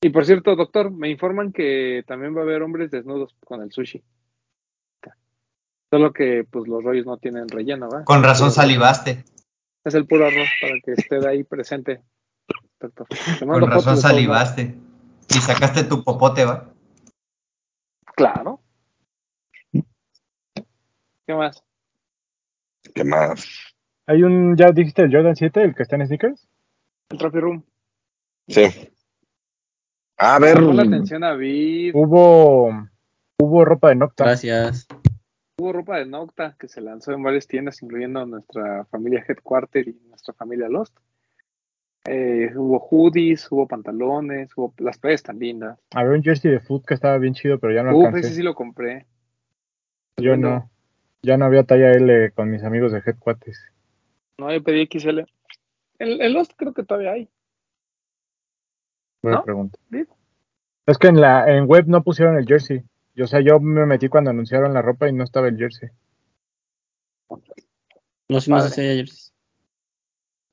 [0.00, 3.70] Y por cierto, doctor, me informan que también va a haber hombres desnudos con el
[3.70, 4.02] sushi.
[5.90, 8.04] Solo que pues los rollos no tienen relleno, ¿va?
[8.04, 9.24] Con razón salivaste.
[9.84, 12.02] Es el puro arroz para que esté de ahí presente.
[13.40, 14.76] Con razón salivaste.
[15.28, 16.72] Y sacaste tu popote, ¿va?
[18.14, 18.60] Claro.
[19.72, 21.62] ¿Qué más?
[22.94, 23.46] ¿Qué más?
[24.06, 26.48] Hay un, ya dijiste el Jordan 7, el que está en sneakers.
[27.10, 27.64] El Trophy Room.
[28.48, 28.64] Sí.
[30.16, 31.92] A ver, Llamó la atención a Vid.
[31.94, 32.70] Hubo,
[33.38, 34.24] hubo ropa de Nocta.
[34.24, 34.88] Gracias.
[35.60, 39.92] Hubo ropa de Nocta que se lanzó en varias tiendas, incluyendo nuestra familia Headquarter y
[40.08, 40.96] nuestra familia Lost.
[42.06, 45.78] Eh, hubo hoodies, hubo pantalones, hubo las playas tan lindas.
[45.94, 48.28] Había un jersey de foot que estaba bien chido, pero ya no Uf, alcancé.
[48.28, 49.04] ese sí lo compré.
[50.16, 50.70] Yo no.
[51.20, 53.60] Ya no había talla L con mis amigos de Headquarters.
[54.38, 55.26] No, yo pedí XL.
[55.98, 57.28] El, el Lost creo que todavía hay.
[59.22, 59.44] Buena ¿No?
[59.44, 59.78] pregunta.
[59.90, 60.06] Sí.
[60.86, 62.82] Es que en la en web no pusieron el jersey.
[63.20, 65.90] Yo, o sea, yo me metí cuando anunciaron la ropa y no estaba el jersey.
[68.30, 69.34] No sé, no sé si hay jerseys.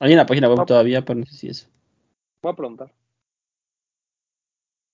[0.01, 0.65] Hay en la página web No.
[0.65, 1.70] todavía, pero no sé si eso.
[2.41, 2.93] Voy a preguntar.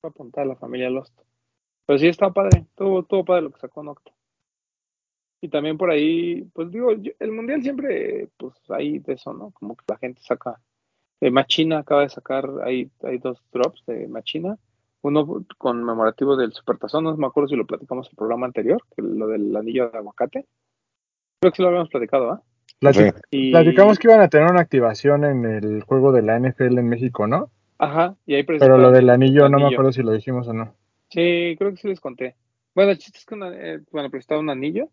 [0.04, 1.20] Voy a preguntar a la familia Lost.
[1.88, 2.68] Pero sí está padre.
[2.76, 4.12] Todo, todo padre lo que sacó Nocta.
[5.42, 9.50] Y también por ahí, pues digo, yo- el mundial siempre, pues hay de eso, ¿no?
[9.50, 10.62] Como que la gente saca.
[11.20, 14.60] De Machina acaba de sacar, hay, hay dos drops de Machina.
[15.04, 19.02] Uno conmemorativo del Supertazón, no me acuerdo si lo platicamos en el programa anterior, que
[19.02, 20.46] lo del anillo de aguacate.
[21.40, 22.42] Creo que sí lo habíamos platicado, ¿ah?
[23.30, 26.88] Y- Platicamos que iban a tener una activación en el juego de la NFL en
[26.90, 27.50] México, ¿no?
[27.80, 30.54] Ajá, y ahí Pero lo del el anillo no me acuerdo si lo dijimos o
[30.54, 30.74] no.
[31.10, 32.36] Sí, creo que sí les conté.
[32.74, 34.90] Bueno, el chiste es que una, eh, bueno, prestaba un anillo,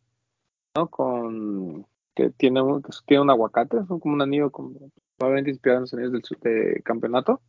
[0.76, 0.88] ¿no?
[0.88, 4.72] Con que tiene un, que tiene un aguacate, es como un anillo como,
[5.16, 7.40] probablemente inspirado en los anillos del su- de campeonato.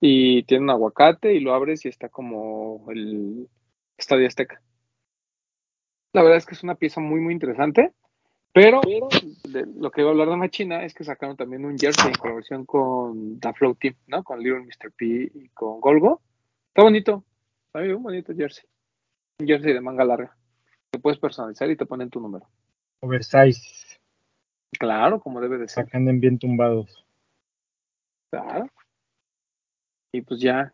[0.00, 3.48] Y tiene un aguacate y lo abres y está como el
[3.96, 4.60] Estadio Azteca.
[6.12, 7.92] La verdad es que es una pieza muy, muy interesante.
[8.52, 12.08] Pero de- lo que iba a hablar de Machina es que sacaron también un jersey
[12.08, 14.24] en colaboración con The Flow Team, ¿no?
[14.24, 14.92] Con Little Mr.
[14.96, 16.22] P y con Golgo.
[16.68, 17.22] Está bonito.
[17.66, 18.64] Está bien bonito jersey.
[19.40, 20.34] Un jersey de manga larga.
[20.90, 22.48] Te puedes personalizar y te ponen tu número.
[23.00, 23.98] Oversize.
[24.78, 25.86] Claro, como debe de ser.
[25.92, 27.04] Anden bien tumbados.
[28.30, 28.66] Claro.
[30.16, 30.72] Y pues ya.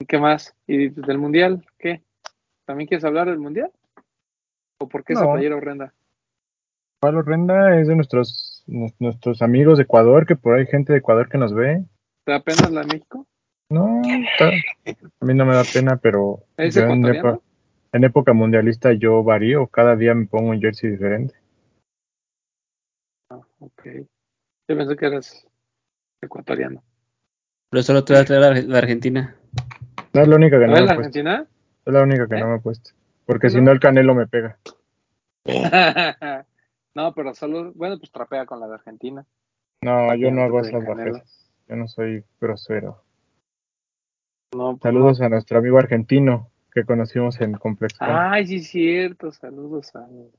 [0.00, 0.54] ¿Y qué más?
[0.66, 1.66] ¿Y del mundial?
[1.78, 2.02] ¿Qué?
[2.64, 3.70] ¿También quieres hablar del mundial?
[4.80, 5.32] ¿O por qué esa No.
[5.32, 5.92] playera horrenda?
[7.00, 10.92] Pablo Renda es de nuestros nu- nuestros amigos de Ecuador, que por ahí hay gente
[10.94, 11.84] de Ecuador que nos ve.
[12.24, 13.26] ¿Te da pena la de México?
[13.70, 14.52] No, está-
[15.20, 17.42] a mí no me da pena, pero ¿Es en, epo-
[17.92, 21.34] en época mundialista yo varío, cada día me pongo un jersey diferente.
[23.30, 23.84] Ah, ok.
[24.66, 25.46] Yo pensé que eras
[26.22, 26.82] ecuatoriano.
[27.70, 29.36] Pero solo te voy a traer la, la Argentina.
[30.14, 31.00] No es la única que no ¿No me he la puesto.
[31.00, 31.46] Argentina?
[31.84, 32.40] Es la única que ¿Eh?
[32.40, 32.90] no me he puesto.
[33.26, 33.50] Porque ¿No?
[33.50, 34.58] si no el canelo me pega.
[36.94, 39.26] no, pero solo, bueno, pues trapea con la de Argentina.
[39.82, 41.50] No, yo no hago esas bajezas.
[41.68, 43.02] Yo no soy grosero.
[44.54, 49.30] No, pues Saludos a nuestro amigo argentino que conocimos en Complex Ay, sí, es cierto.
[49.30, 50.30] Saludos al,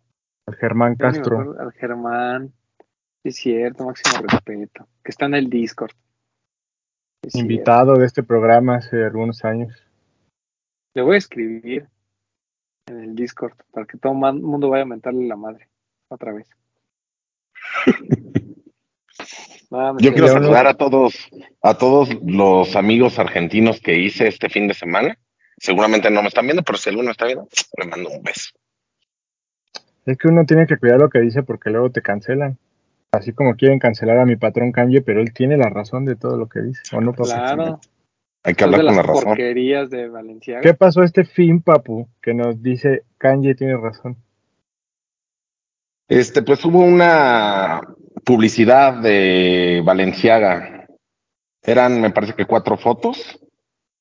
[0.48, 1.40] al Germán Castro.
[1.40, 2.54] acuerdo, al Germán.
[3.24, 4.88] Sí, es cierto, máximo respeto.
[5.04, 5.92] Que está en el Discord.
[7.22, 7.40] Cierto.
[7.40, 9.74] invitado de este programa hace algunos años.
[10.94, 11.88] Le voy a escribir
[12.88, 15.68] en el Discord para que todo el mundo vaya a mentarle la madre
[16.08, 16.50] otra vez.
[19.72, 21.30] No, Yo quiero saludar a todos,
[21.62, 25.20] a todos los amigos argentinos que hice este fin de semana.
[25.60, 27.48] Seguramente no me están viendo, pero si alguno está viendo,
[27.78, 28.50] le mando un beso.
[30.08, 32.58] Es que uno tiene que cuidar lo que dice porque luego te cancelan.
[33.12, 36.38] Así como quieren cancelar a mi patrón Kanye, pero él tiene la razón de todo
[36.38, 36.82] lo que dice.
[36.96, 37.30] ¿O no, papu?
[37.30, 37.80] Claro.
[38.44, 39.24] Hay que de hablar con la razón.
[39.24, 40.62] porquerías de Valenciaga.
[40.62, 42.08] ¿Qué pasó este fin, papu?
[42.22, 44.16] Que nos dice Kanye tiene razón.
[46.08, 47.82] Este, pues hubo una
[48.24, 50.88] publicidad de Valenciaga.
[51.62, 53.40] Eran, me parece que cuatro fotos,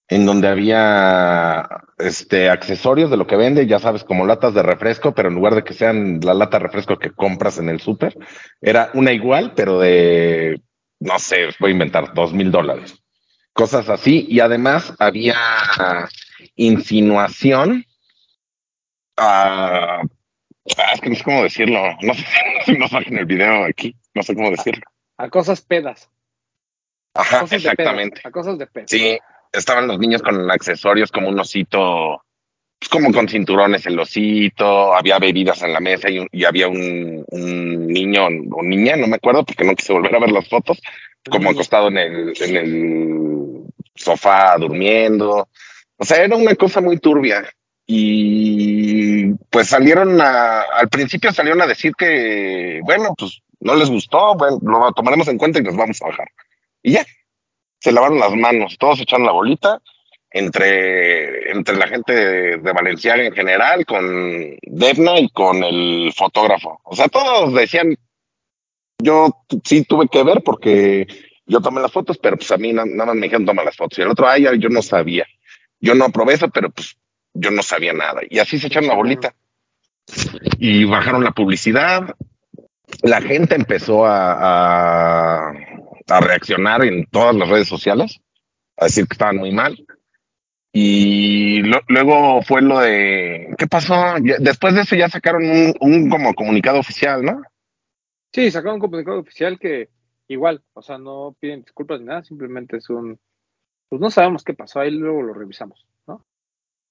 [0.09, 5.15] en donde había este accesorios de lo que vende, ya sabes, como latas de refresco,
[5.15, 8.17] pero en lugar de que sean la lata de refresco que compras en el súper,
[8.61, 10.61] era una igual, pero de,
[11.01, 13.03] no sé, voy a inventar, dos mil dólares.
[13.53, 15.37] Cosas así, y además había
[16.57, 17.85] insinuación
[19.17, 20.03] ah,
[20.95, 21.81] es que no sé cómo decirlo.
[22.03, 22.25] No sé
[22.67, 23.95] si nos bajen el video aquí.
[24.15, 24.85] No sé cómo decirlo.
[25.17, 26.11] A cosas pedas.
[27.15, 28.17] A Ajá, de exactamente.
[28.17, 28.27] pedas.
[28.27, 28.91] A cosas de pedas.
[28.91, 29.19] Sí,
[29.53, 32.23] estaban los niños con accesorios como un osito,
[32.79, 36.69] pues como con cinturones el osito, había bebidas en la mesa y, un- y había
[36.69, 40.49] un, un niño o niña, no me acuerdo porque no quise volver a ver las
[40.49, 40.81] fotos,
[41.31, 43.63] como acostado en el, en el
[43.95, 45.49] sofá durmiendo.
[45.97, 47.45] O sea, era una cosa muy turbia.
[47.91, 54.35] Y pues salieron a, al principio salieron a decir que, bueno, pues no les gustó,
[54.37, 56.29] bueno, lo tomaremos en cuenta y nos vamos a bajar.
[56.83, 57.05] Y ya,
[57.79, 59.81] se lavaron las manos, todos echaron la bolita
[60.31, 66.81] entre, entre la gente de, de en general, con Defna y con el fotógrafo.
[66.85, 67.97] O sea, todos decían,
[69.01, 69.31] yo
[69.65, 71.07] sí tuve que ver porque
[71.47, 73.77] yo tomé las fotos, pero pues a mí na- nada más me dijeron toma las
[73.77, 73.99] fotos.
[73.99, 75.27] Y el otro, ay, yo no sabía.
[75.81, 76.97] Yo no aprobé eso, pero pues
[77.33, 78.21] yo no sabía nada.
[78.29, 79.35] Y así se echaron la bolita.
[80.59, 82.15] Y bajaron la publicidad.
[83.03, 85.53] La gente empezó a,
[86.09, 88.21] a reaccionar en todas las redes sociales,
[88.77, 89.77] a decir que estaban muy mal.
[90.73, 93.95] Y luego fue lo de, ¿qué pasó?
[94.39, 95.43] Después de eso ya sacaron
[95.81, 97.43] un, como comunicado oficial, ¿no?
[98.33, 99.89] Sí, sacaron un comunicado oficial que
[100.29, 103.19] igual, o sea, no piden disculpas ni nada, simplemente es un,
[103.89, 106.25] pues no sabemos qué pasó, ahí luego lo revisamos, ¿no?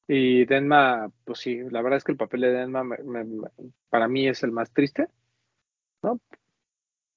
[0.07, 2.83] Y Denma, pues sí, la verdad es que el papel de Denma
[3.89, 5.07] para mí es el más triste,
[6.01, 6.19] ¿no?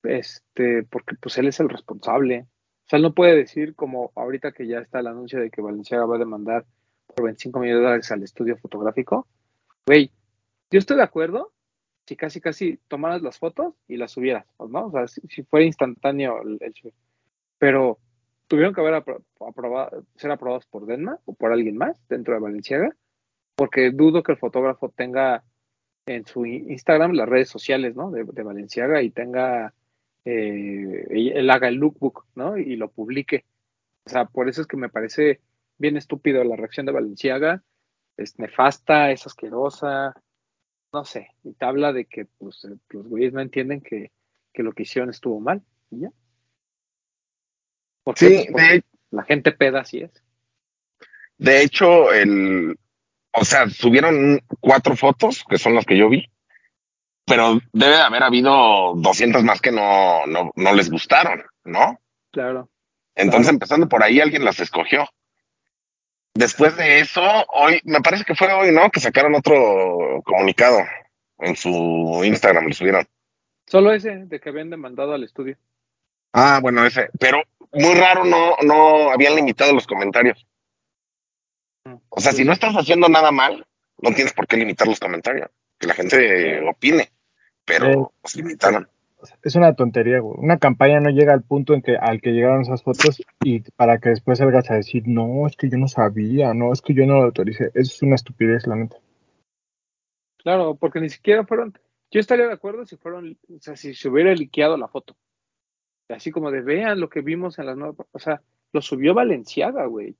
[0.02, 2.46] Este, porque pues él es el responsable.
[2.86, 5.60] O sea, él no puede decir como ahorita que ya está el anuncio de que
[5.60, 6.64] Valenciaga va a demandar
[7.06, 9.26] por 25 millones de dólares al estudio fotográfico.
[9.86, 10.10] Güey,
[10.70, 11.52] yo estoy de acuerdo
[12.06, 14.86] si casi casi tomaras las fotos y las subieras, ¿no?
[14.86, 16.74] O sea, si, fuera instantáneo el, el.
[17.58, 17.98] Pero
[18.48, 22.40] tuvieron que haber apro- aprobado, ser aprobados por Denma o por alguien más dentro de
[22.40, 22.96] Valenciaga,
[23.54, 25.44] porque dudo que el fotógrafo tenga
[26.06, 28.10] en su Instagram las redes sociales, ¿no?
[28.10, 29.72] De, de Valenciaga y tenga,
[30.24, 32.58] eh, él haga el lookbook, ¿no?
[32.58, 33.44] Y lo publique.
[34.04, 35.40] O sea, por eso es que me parece
[35.78, 37.62] bien estúpido la reacción de Valenciaga,
[38.16, 40.14] es nefasta, es asquerosa,
[40.92, 44.12] no sé, y te habla de que pues, eh, los güeyes no entienden que,
[44.52, 46.10] que lo que hicieron estuvo mal, y ya.
[48.04, 48.28] ¿Por qué?
[48.28, 50.22] Sí, Pues porque de, la gente peda así es.
[51.38, 52.76] de hecho, el,
[53.32, 56.30] o sea, subieron cuatro fotos, que son las que yo vi,
[57.30, 62.00] pero debe de haber habido 200 más que no, no, no les gustaron, ¿no?
[62.32, 62.68] Claro.
[63.14, 63.54] Entonces, Claro.
[63.54, 65.08] empezando por ahí, alguien las escogió.
[66.34, 67.22] Después de eso,
[67.52, 68.90] hoy, me parece que fue hoy, ¿no?
[68.90, 70.80] Que sacaron otro comunicado
[71.38, 73.06] en su Instagram, lo subieron.
[73.66, 75.56] Solo ese de que habían demandado al estudio.
[76.32, 77.10] Ah, bueno, ese.
[77.20, 80.44] Pero muy raro, no, no habían limitado los comentarios.
[82.08, 83.64] O sea, si no estás haciendo nada mal,
[83.98, 85.48] no tienes por qué limitar los comentarios.
[85.78, 87.10] Que la gente opine.
[87.78, 88.88] Pero los limitaron.
[89.42, 90.38] Es una tontería, güey.
[90.38, 93.98] Una campaña no llega al punto en que al que llegaron esas fotos y para
[93.98, 97.06] que después salgas a decir, no, es que yo no sabía, no, es que yo
[97.06, 97.66] no lo autoricé.
[97.74, 98.96] Eso es una estupidez, la neta.
[100.38, 101.78] Claro, porque ni siquiera fueron.
[102.10, 105.16] Yo estaría de acuerdo si fueron, o sea, si se hubiera liqueado la foto.
[106.08, 108.06] Así como de vean lo que vimos en las nuevas.
[108.10, 108.42] O sea,
[108.72, 110.16] lo subió Valenciaga, güey.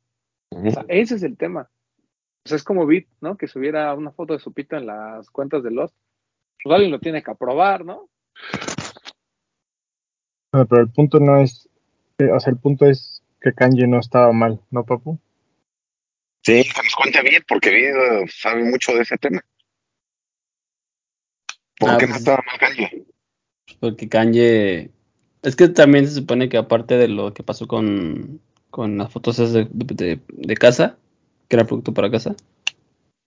[0.50, 1.70] O sea, ese es el tema.
[2.44, 3.36] O sea, es como Bit, ¿no?
[3.36, 5.94] Que subiera una foto de su pito en las cuentas de Lost.
[6.62, 8.08] Pues alguien lo tiene que aprobar, ¿no?
[10.52, 11.68] Bueno, pero el punto no es,
[12.18, 15.18] eh, o sea, el punto es que Kanji no estaba mal, ¿no, papu?
[16.44, 19.40] Sí, que nos cuente bien, porque bien eh, sabe mucho de ese tema.
[21.78, 23.04] ¿Por Ah, qué no pues- estaba mal Kanye?
[23.78, 24.90] Porque Kanye.
[25.42, 28.40] Es que también se supone que aparte de lo que pasó con,
[28.70, 30.98] con las fotos de- de casa,
[31.48, 32.34] que era producto para casa,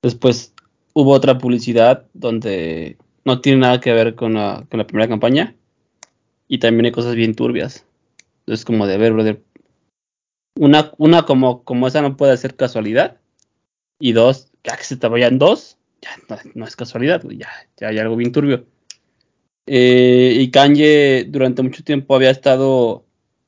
[0.03, 0.53] después
[0.93, 5.55] hubo otra publicidad donde no tiene nada que ver con la, con la primera campaña
[6.47, 7.85] y también hay cosas bien turbias.
[8.45, 9.41] Es como de ver, brother.
[10.59, 13.17] Una, una como, como esa no puede ser casualidad.
[13.99, 16.09] Y dos, ya que se te vayan dos, ya
[16.55, 18.65] no, es casualidad, ya, ya hay algo bien turbio.
[19.65, 23.05] Eh, y Kanye durante mucho tiempo había estado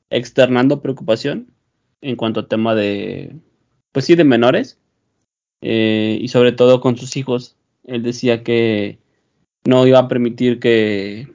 [0.08, 1.52] externando preocupación
[2.00, 3.36] en cuanto a tema de,
[3.92, 4.78] pues sí, de menores.
[5.60, 7.56] eh, y sobre todo con sus hijos.
[7.84, 8.98] Él decía que
[9.66, 11.28] no iba a permitir que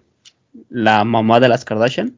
[0.69, 2.17] la mamá de las Kardashian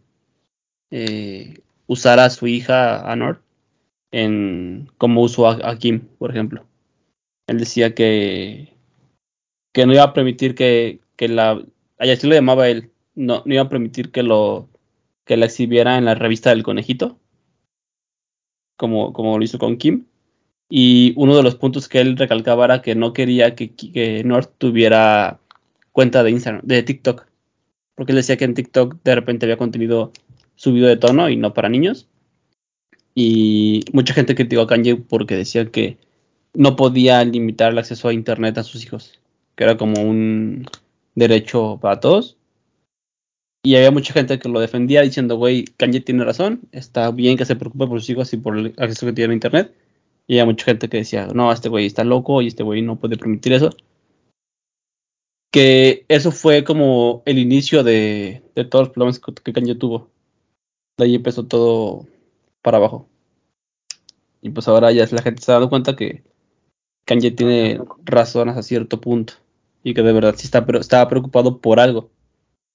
[0.91, 3.41] eh, usara a su hija Anor
[4.11, 6.65] en como usó a, Kim, por ejemplo.
[7.47, 8.73] Él decía que,
[9.73, 11.61] que no iba a permitir que, que la
[11.97, 14.69] así lo llamaba él, no, no iba a permitir que lo
[15.25, 17.17] que la exhibiera en la revista del conejito,
[18.77, 20.05] como, como lo hizo con Kim,
[20.69, 24.51] Y uno de los puntos que él recalcaba era que no quería que, que North
[24.57, 25.39] tuviera
[25.93, 27.25] cuenta de Instagram, de TikTok.
[27.95, 30.11] Porque él decía que en TikTok de repente había contenido
[30.55, 32.09] subido de tono y no para niños.
[33.15, 35.97] Y mucha gente criticó a Kanye porque decía que
[36.53, 39.19] no podía limitar el acceso a internet a sus hijos,
[39.55, 40.65] que era como un
[41.15, 42.37] derecho para todos.
[43.65, 47.45] Y había mucha gente que lo defendía diciendo, güey, Kanye tiene razón, está bien que
[47.45, 49.73] se preocupe por sus hijos y por el acceso que tiene a internet.
[50.27, 52.97] Y había mucha gente que decía, no, este güey está loco y este güey no
[52.99, 53.69] puede permitir eso.
[55.53, 60.09] Que eso fue como el inicio de, de todos los problemas que, Kanye tuvo.
[60.97, 62.07] De ahí empezó todo
[62.63, 63.07] para abajo.
[64.41, 66.23] Y pues ahora ya la gente se ha dado cuenta que
[67.05, 69.33] Kanye tiene razón hasta cierto punto.
[69.83, 72.09] Y que de verdad sí está, pero estaba preocupado por algo.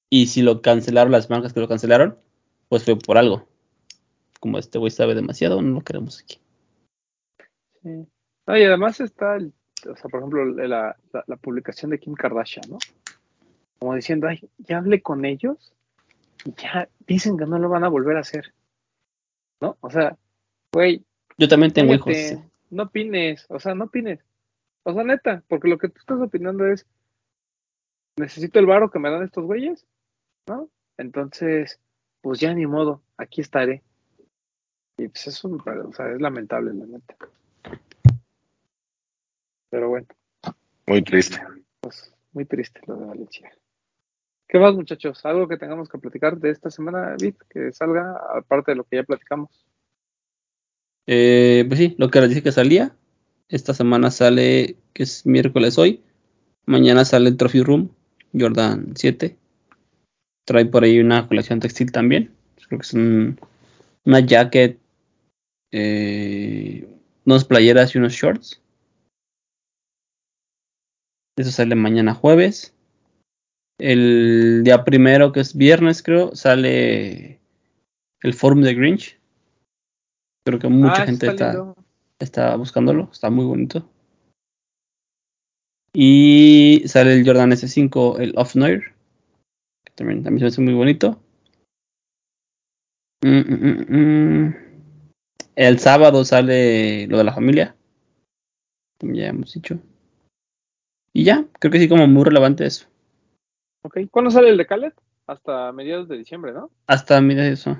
[0.08, 2.16] Y si lo cancelaron las marcas que lo cancelaron,
[2.68, 3.48] pues fue por algo.
[4.38, 6.38] Como este güey sabe demasiado, no lo queremos aquí.
[7.82, 8.06] Sí.
[8.46, 9.52] No, y además está, el,
[9.88, 12.78] o sea, por ejemplo, la, la, la, publicación de Kim Kardashian, ¿no?
[13.78, 15.72] Como diciendo, ay, ya hablé con ellos
[16.44, 18.52] y ya dicen que no lo van a volver a hacer.
[19.60, 19.76] ¿No?
[19.80, 20.16] O sea,
[20.72, 21.04] güey.
[21.36, 22.16] Yo también tengo hijos.
[22.70, 24.20] No opines, o sea, no opines.
[24.82, 26.86] O sea, neta, porque lo que tú estás opinando es,
[28.16, 29.86] necesito el varo que me dan estos güeyes,
[30.46, 30.68] ¿no?
[30.96, 31.80] Entonces,
[32.20, 33.82] pues ya ni modo, aquí estaré.
[34.96, 37.16] Y pues eso, o sea, es lamentable, la neta.
[39.70, 40.06] Pero bueno.
[40.86, 41.40] Muy triste.
[41.80, 43.50] Pues muy triste lo de Valencia.
[44.48, 45.24] ¿Qué más, muchachos?
[45.26, 47.36] ¿Algo que tengamos que platicar de esta semana, Bit?
[47.50, 49.66] Que salga, aparte de lo que ya platicamos.
[51.06, 52.96] Eh, pues sí, lo que les dije que salía.
[53.48, 56.02] Esta semana sale, que es miércoles hoy.
[56.64, 57.90] Mañana sale el Trophy Room,
[58.38, 59.36] Jordan 7.
[60.44, 62.30] Trae por ahí una colección textil también.
[62.68, 63.38] Creo que es un,
[64.04, 64.78] una jacket,
[65.72, 66.86] eh,
[67.26, 68.62] unas playeras y unos shorts.
[71.38, 72.74] Eso sale mañana jueves.
[73.78, 77.40] El día primero, que es viernes, creo, sale
[78.22, 79.18] el forum de Grinch.
[80.44, 81.74] Creo que mucha Ah, gente está
[82.18, 83.08] está, buscándolo.
[83.12, 83.88] Está muy bonito.
[85.92, 88.94] Y sale el Jordan S5, el Off Noir.
[89.84, 91.22] Que también, también se me hace muy bonito.
[93.22, 94.56] Mm, mm, mm.
[95.56, 97.76] El sábado sale lo de la familia.
[99.00, 99.78] Como ya hemos dicho.
[101.18, 102.86] Y ya, creo que sí, como muy relevante eso.
[103.82, 103.98] Ok.
[104.08, 104.92] ¿Cuándo sale el de Khaled?
[105.26, 106.70] Hasta mediados de diciembre, ¿no?
[106.86, 107.76] Hasta mira eso.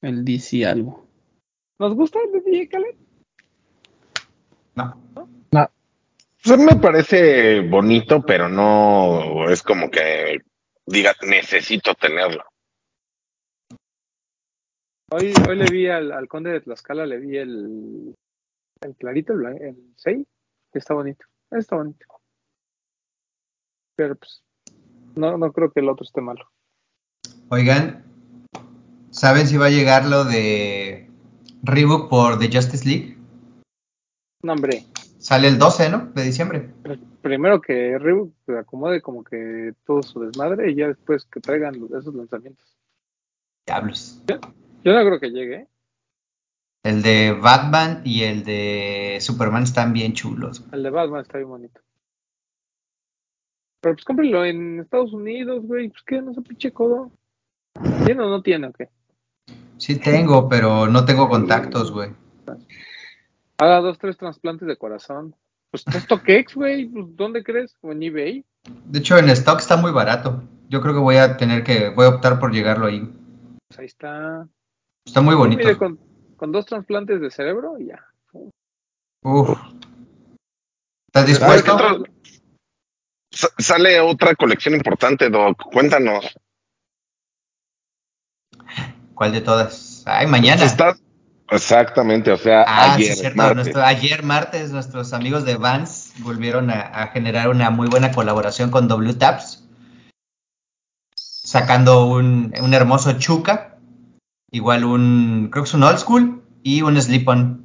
[0.00, 1.06] El DC algo.
[1.78, 2.94] ¿Nos gusta el de DJ Khaled?
[4.76, 5.02] No.
[5.50, 10.38] Pues a mí me parece bonito, pero no es como que
[10.86, 12.42] diga necesito tenerlo.
[15.10, 18.14] Hoy, hoy le vi al, al conde de Tlaxcala, le vi el,
[18.80, 20.26] el clarito, el, el 6,
[20.78, 21.26] que está bonito.
[21.50, 22.06] Está bonito.
[23.96, 24.44] Pero pues,
[25.16, 26.48] no, no creo que el otro esté malo.
[27.50, 28.04] Oigan,
[29.10, 31.10] ¿saben si va a llegar lo de
[31.64, 33.18] Reebok por The Justice League?
[34.44, 34.84] No, hombre,
[35.18, 36.06] Sale el 12, ¿no?
[36.14, 36.70] De diciembre.
[36.84, 41.40] pr- primero que Reebok se acomode como que todo su desmadre y ya después que
[41.40, 42.78] traigan los- esos lanzamientos.
[43.66, 44.22] Diablos.
[44.28, 45.68] Yo no creo que llegue, ¿eh?
[46.88, 50.64] El de Batman y el de Superman están bien chulos.
[50.72, 51.82] El de Batman está bien bonito.
[53.82, 55.90] Pero pues cómprelo en Estados Unidos, güey.
[55.90, 57.12] Pues qué, no se pinche codo.
[58.06, 58.88] ¿Tiene o no tiene o qué?
[59.76, 62.08] Sí tengo, pero no tengo contactos, güey.
[63.58, 65.36] Haga dos, tres trasplantes de corazón.
[65.70, 66.86] Pues StockX, güey.
[66.86, 67.76] Pues, ¿Dónde crees?
[67.82, 68.46] ¿O en eBay?
[68.86, 70.42] De hecho, en stock está muy barato.
[70.70, 73.06] Yo creo que voy a tener que, voy a optar por llegarlo ahí.
[73.68, 74.48] Pues ahí está.
[75.04, 75.62] Está muy bonito.
[75.62, 76.07] Mire, con,
[76.38, 78.04] con dos trasplantes de cerebro y ya.
[79.22, 79.50] Uf.
[81.08, 82.04] ¿Estás A ver, ¿qué dispuesto?
[83.58, 85.62] Sale otra colección importante, Doc.
[85.70, 86.34] Cuéntanos.
[89.14, 90.02] ¿Cuál de todas?
[90.06, 90.64] Ay, mañana.
[90.64, 90.96] Está-
[91.50, 93.36] Exactamente, o sea, Ah, sí, ayer, es cierto.
[93.38, 93.56] martes.
[93.56, 98.70] Nuestro- ayer martes nuestros amigos de Vans volvieron a, a generar una muy buena colaboración
[98.70, 99.66] con WTAPS,
[101.16, 103.77] sacando un, un hermoso Chuca,
[104.50, 107.64] igual un, creo que es un Old School y un Slip-On.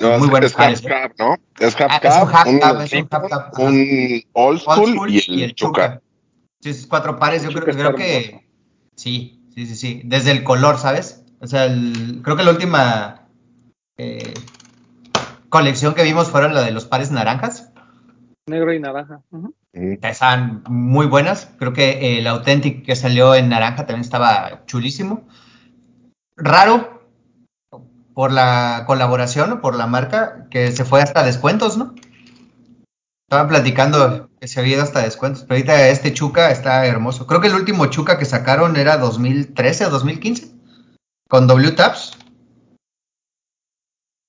[0.00, 1.36] No, muy es- buenos es pares, half cap, ¿no?
[1.60, 4.22] Es half Ah, es cap, un half un, cap, es un slip, half cap, un
[4.32, 6.00] old school, Old School y el, Chuka.
[6.60, 8.48] Sí, esos cuatro pares, yo creo, Chuca creo que
[8.96, 10.02] sí, sí, sí, sí.
[10.04, 11.24] Desde el color, ¿sabes?
[11.40, 13.26] O sea, el- creo que la última
[13.98, 14.34] eh,
[15.48, 17.70] colección que vimos fueron la de los pares naranjas.
[18.46, 19.20] Negro y naranja.
[19.72, 21.48] Que Estaban muy buenas.
[21.58, 25.22] Creo que el Authentic que salió en naranja también estaba chulísimo.
[26.42, 27.02] Raro,
[28.14, 31.94] por la colaboración o por la marca que se fue hasta descuentos, ¿no?
[33.28, 37.26] Estaban platicando que se había ido hasta descuentos, pero ahorita este Chuca está hermoso.
[37.26, 40.48] Creo que el último Chuca que sacaron era 2013 o 2015,
[41.28, 42.18] con W-Taps.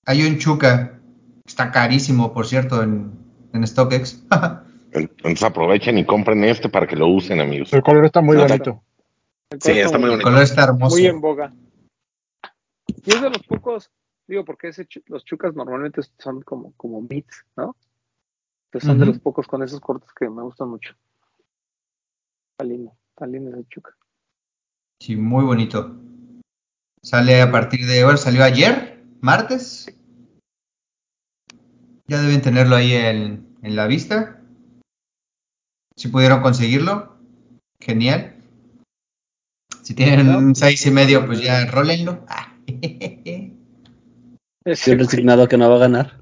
[0.05, 0.99] Hay un Chuca,
[1.45, 3.11] está carísimo, por cierto, en,
[3.53, 4.23] en StockX.
[4.91, 7.73] Entonces aprovechen y compren este para que lo usen, amigos.
[7.73, 8.83] El color está muy bonito.
[9.49, 10.29] El Sí, está muy El bonito.
[10.29, 10.95] color está hermoso.
[10.95, 11.51] Muy en boga.
[12.87, 13.91] Y es de los pocos,
[14.27, 17.75] digo, porque ese los chucas normalmente son como, como meats, ¿no?
[18.65, 20.95] Entonces son de los pocos con esos cortes que me gustan mucho.
[22.53, 23.95] Está lindo, está lindo ese chuca.
[24.99, 25.95] Sí, muy bonito.
[27.01, 29.95] Sale a partir de, bueno, salió ayer, martes.
[32.07, 34.41] Ya deben tenerlo ahí en, en la vista.
[35.95, 37.17] Si pudieron conseguirlo,
[37.79, 38.35] genial.
[39.83, 42.25] Si tienen un seis y medio, pues ya rólenlo.
[42.27, 42.52] Ah,
[44.65, 46.19] Estoy resignado que no va a ganar.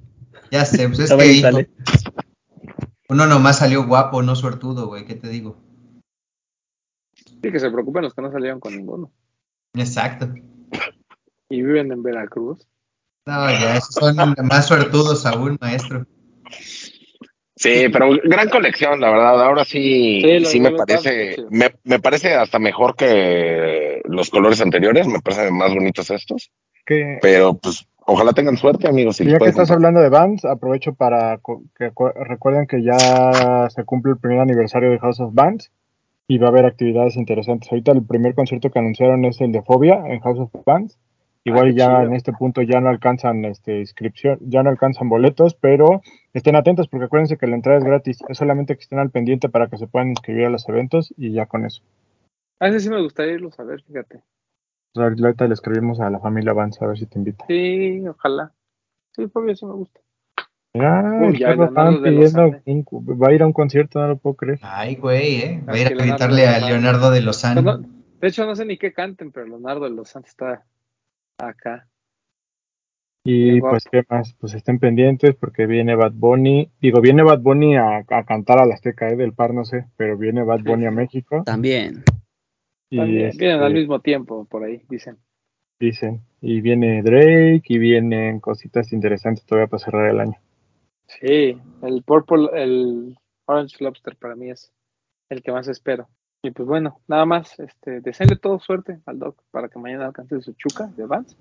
[0.51, 1.57] ya sé, pues es que hijo,
[3.09, 5.57] uno nomás salió guapo, no suertudo, güey, ¿qué te digo?
[7.15, 9.11] Sí, que se preocupen los que no salieron con ninguno.
[9.73, 10.33] Exacto.
[11.49, 12.67] Y viven en Veracruz.
[13.25, 16.05] No, ya, esos son más suertudos aún, maestro.
[17.61, 19.43] Sí, pero gran colección, la verdad.
[19.43, 25.07] Ahora sí, Sí, me parece, me, me parece hasta mejor que los colores anteriores.
[25.07, 26.51] Me parecen más bonitos estos.
[27.21, 29.21] Pero pues, ojalá tengan suerte, amigos.
[29.21, 29.75] y ya que estás comprar.
[29.77, 34.39] hablando de Vans, aprovecho para co- que cu- recuerden que ya se cumple el primer
[34.39, 35.71] aniversario de House of Bands
[36.27, 37.71] y va a haber actividades interesantes.
[37.71, 40.97] Ahorita el primer concierto que anunciaron es el de Fobia en House of Bands.
[41.43, 42.01] Igual Ah, ya chido.
[42.03, 46.01] en este punto ya no alcanzan este inscripción, ya no alcanzan boletos, pero
[46.33, 48.19] estén atentos porque acuérdense que la entrada es gratis.
[48.29, 51.31] Es solamente que estén al pendiente para que se puedan inscribir a los eventos y
[51.31, 51.81] ya con eso.
[52.59, 54.21] A ese sí me gustaría irlos a ver, fíjate.
[54.95, 57.45] Ahorita le escribimos a la familia Vans a ver si te invita.
[57.47, 58.51] Sí, ojalá.
[59.13, 59.99] Sí, Fabio sí me gusta.
[60.73, 62.51] Mira, Uy, ya, pidiendo
[63.21, 64.59] va a ir a un concierto, no lo puedo creer.
[64.61, 65.63] Ay, güey, ¿eh?
[65.67, 67.61] Va a ir a gritarle a Leonardo de Pues Lozano.
[67.61, 67.77] no-
[68.21, 70.63] de hecho, no sé ni qué canten, pero Leonardo de los Santos está
[71.47, 71.87] acá.
[73.23, 74.35] Y pues, ¿qué más?
[74.39, 76.71] Pues estén pendientes porque viene Bad Bunny.
[76.81, 79.15] Digo, viene Bad Bunny a, a cantar a la Azteca, ¿eh?
[79.15, 81.43] Del par, no sé, pero viene Bad Bunny a México.
[81.45, 82.03] También.
[82.89, 85.17] Y También, este, vienen al mismo tiempo, por ahí, dicen.
[85.79, 86.21] dicen.
[86.41, 90.37] Y viene Drake y vienen cositas interesantes todavía para cerrar el año.
[91.05, 94.73] Sí, el Purple, el Orange Lobster para mí es
[95.29, 96.09] el que más espero.
[96.43, 100.41] Y pues bueno, nada más, este, deseenle todo suerte al Doc para que mañana alcance
[100.41, 101.37] su chuca de Vans,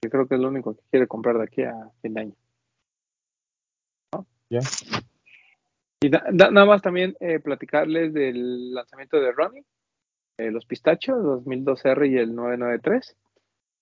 [0.00, 2.34] que creo que es lo único que quiere comprar de aquí a fin de año.
[4.14, 4.26] ¿No?
[4.50, 4.60] Ya.
[6.00, 9.64] Y da- da- nada más también eh, platicarles del lanzamiento de Ronnie,
[10.38, 13.16] eh, los pistachos, 2002R y el 993.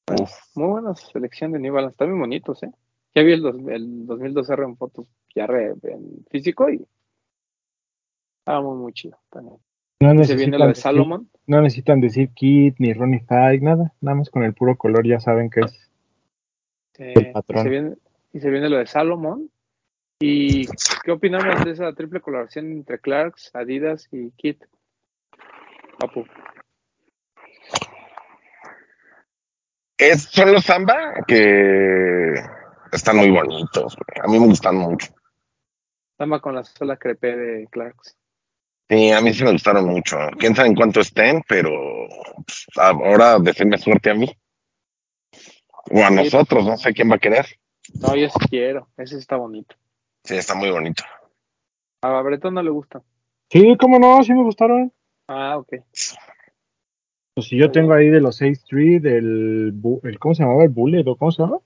[0.09, 0.31] Bueno, Uf.
[0.57, 2.71] muy buena selección de New Balance, están muy bonitos, ¿eh?
[3.15, 6.87] Ya vi el, dos- el 2002R en fotos ya re- en físico y
[8.39, 9.59] estaba muy, muy chido también.
[10.01, 11.31] No Y se viene lo necesitan, de decir, Salomon.
[11.47, 13.93] no necesitan decir Kit ni Ronnie Five, nada.
[14.01, 15.91] Nada más con el puro color ya saben que es.
[16.99, 17.65] eh, el y, patrón.
[17.65, 17.97] se viene,
[18.33, 19.51] y se viene lo de Salomon.
[20.21, 20.67] ¿Y
[21.05, 24.65] qué opinamos de esa triple colaboración entre Clarks, Adidas y Kit?
[25.99, 26.25] Papu.
[29.99, 32.35] Es, son los Samba que
[32.93, 33.97] están muy bonitos.
[34.23, 35.13] A mí me gustan mucho.
[36.19, 38.17] Dama con la sola crepe de Clarks.
[38.89, 40.16] Sí, a mí sí me gustaron mucho.
[40.39, 41.70] Quién sabe en cuánto estén, pero
[42.47, 44.28] pues, ahora deseenme suerte a mí.
[45.91, 47.47] O a Sí, nosotros, pues, no sé quién va a querer.
[48.01, 48.89] No, yo sí quiero.
[48.97, 49.74] Ese está bonito.
[50.24, 51.03] Sí, está muy bonito.
[52.03, 53.03] A Bretón no le gusta.
[53.51, 54.93] Sí, cómo no, sí me gustaron.
[55.28, 55.74] Ah, ok.
[57.34, 59.74] Pues si yo tengo ahí de los 6 Street, el,
[60.18, 60.62] ¿cómo se llamaba?
[60.64, 61.59] El Bullet, ¿o cómo se llama?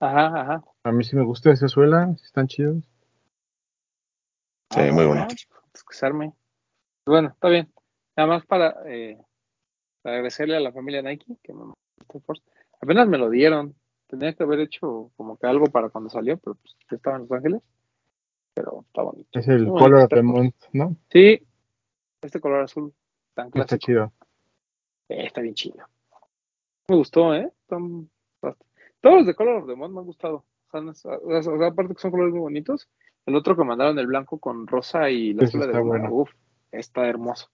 [0.00, 0.64] Ajá, ajá.
[0.84, 2.84] A mí sí me gusta esa suela, están chidos.
[4.70, 5.34] Sí, Ah, muy no, bonito.
[7.06, 7.72] Bueno, está bien.
[8.16, 9.18] Nada más para, eh,
[10.02, 11.72] para agradecerle a la familia Nike que me.
[12.80, 13.74] Apenas me lo dieron.
[14.06, 17.22] Tenía que haber hecho como que algo para cuando salió, pero pues ya estaba en
[17.22, 17.62] Los Ángeles.
[18.54, 19.38] Pero está bonito.
[19.38, 20.22] Es el Color este Force.
[20.22, 20.96] Month, ¿no?
[21.10, 21.46] Sí,
[22.20, 22.92] este color azul
[23.34, 23.78] tan Está clásico.
[23.78, 24.12] chido.
[25.08, 25.76] Eh, está bien chido.
[26.88, 27.50] Me gustó, ¿eh?
[27.66, 30.44] Todos los de Color of the Month me han gustado.
[30.72, 32.88] O sea, aparte que son colores muy bonitos.
[33.26, 36.08] El otro que mandaron, el blanco con rosa y la suela de bueno.
[36.12, 36.30] uf,
[36.72, 37.48] está hermoso.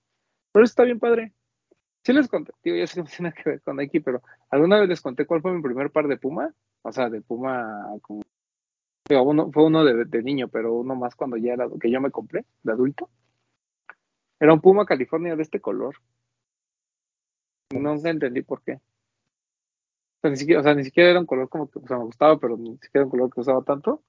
[0.53, 1.33] Pero está bien padre.
[2.05, 4.81] Sí les conté, digo, ya sé que no tiene que ver con Nike, pero alguna
[4.81, 6.55] vez les conté cuál fue mi primer par de Puma.
[6.83, 8.23] O sea, de Puma, como,
[9.09, 12.01] digo, uno, fue uno de, de niño, pero uno más cuando ya era, que yo
[12.01, 13.11] me compré, de adulto.
[14.41, 15.97] Era un Puma California de este color.
[17.71, 18.81] Nunca entendí por qué.
[20.23, 22.05] sea, ni siquiera, o sea, ni siquiera era un color como que o sea, me
[22.05, 24.03] gustaba, pero ni siquiera era un color que usaba tanto.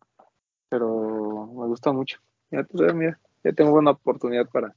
[0.69, 2.19] Pero me gusta mucho.
[2.51, 4.75] Ya, pues, mira, ya tengo una oportunidad para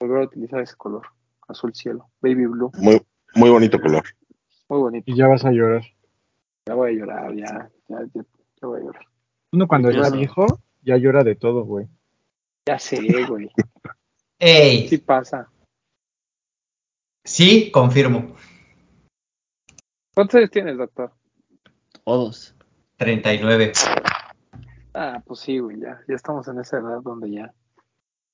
[0.00, 1.06] volver a utilizar ese color.
[1.48, 2.70] Azul cielo, baby blue.
[2.78, 3.00] Muy,
[3.34, 4.02] muy bonito color.
[4.68, 5.10] Muy bonito.
[5.10, 5.82] Y ya vas a llorar.
[6.66, 8.22] Ya voy a llorar, ya, ya, ya,
[8.60, 9.06] ya voy a llorar.
[9.52, 10.16] Uno cuando Ya sé.
[10.16, 10.46] viejo,
[10.82, 11.86] ya llora de todo, güey.
[12.66, 12.98] Ya sé,
[13.28, 13.48] güey.
[14.40, 14.88] ¡Ey!
[14.88, 15.48] Sí pasa.
[17.24, 18.34] Sí, confirmo.
[20.14, 21.12] ¿Cuántos años tienes, doctor?
[22.04, 22.54] Todos.
[22.96, 23.72] 39.
[24.98, 27.52] Ah, pues sí, güey, ya, ya estamos en esa edad donde ya.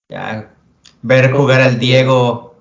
[0.09, 0.55] Ya.
[1.03, 2.55] Ver jugar al Diego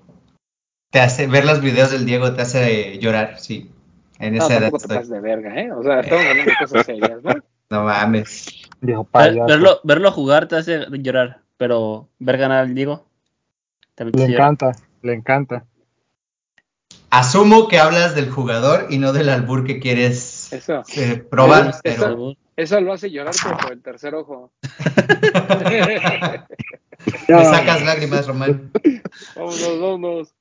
[0.90, 3.70] te hace, ver los videos del Diego te hace llorar, sí.
[4.18, 5.10] En No, esa edad tampoco te estoy.
[5.14, 5.72] de verga, ¿eh?
[5.72, 7.34] O sea, estamos hablando de cosas serias, ¿no?
[7.70, 8.48] No mames.
[8.82, 13.06] Viejo Ver- verlo, verlo jugar te hace llorar, pero ver ganar al Diego
[13.94, 14.48] también te Le hace llorar.
[14.54, 14.72] encanta,
[15.04, 15.66] le encanta.
[17.12, 20.82] Asumo que hablas del jugador y no del albur que quieres Eso.
[20.96, 22.36] eh, probar, Eso- pero Eso
[22.82, 24.52] lo hace llorar, pero por el tercer ojo.
[27.28, 28.72] me sacas lágrimas, Román.
[29.36, 30.34] vámonos, vámonos.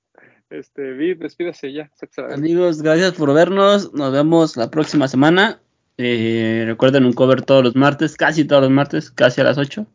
[0.50, 1.90] Este, Vid, despídase ya.
[2.32, 3.92] Amigos, gracias por vernos.
[3.94, 5.60] Nos vemos la próxima semana.
[5.96, 9.86] Eh, recuerden un cover todos los martes, casi todos los martes, casi a las 8.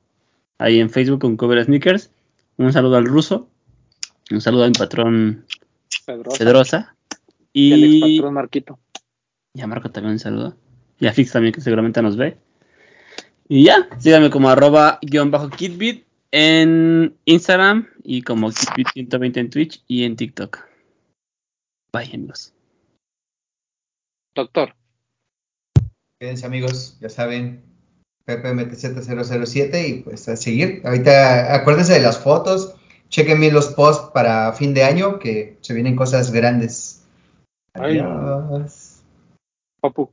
[0.58, 2.12] Ahí en Facebook con cover sneakers.
[2.58, 3.50] Un saludo al ruso.
[4.32, 5.46] Un saludo a mi patrón
[6.06, 6.38] Pedrosa.
[6.38, 6.96] Pedrosa.
[7.52, 8.80] Y el Y, expatrón Marquito.
[9.54, 10.56] y a Marco también un saludo.
[11.00, 12.38] Y a Fix también, que seguramente nos ve.
[13.48, 19.84] Y ya, síganme como arroba guion bajo kitbit en Instagram y como kitbit120 en Twitch
[19.88, 20.60] y en TikTok.
[21.94, 22.54] Bye, amigos.
[24.34, 24.76] Doctor.
[26.20, 27.64] Quédense amigos, ya saben,
[28.26, 30.82] PPMTZ007 y pues a seguir.
[30.84, 32.76] Ahorita acuérdense de las fotos,
[33.10, 37.06] chequen bien los posts para fin de año que se vienen cosas grandes.
[37.74, 38.00] Ay.
[38.00, 39.02] Adiós.
[39.80, 40.10] Papu.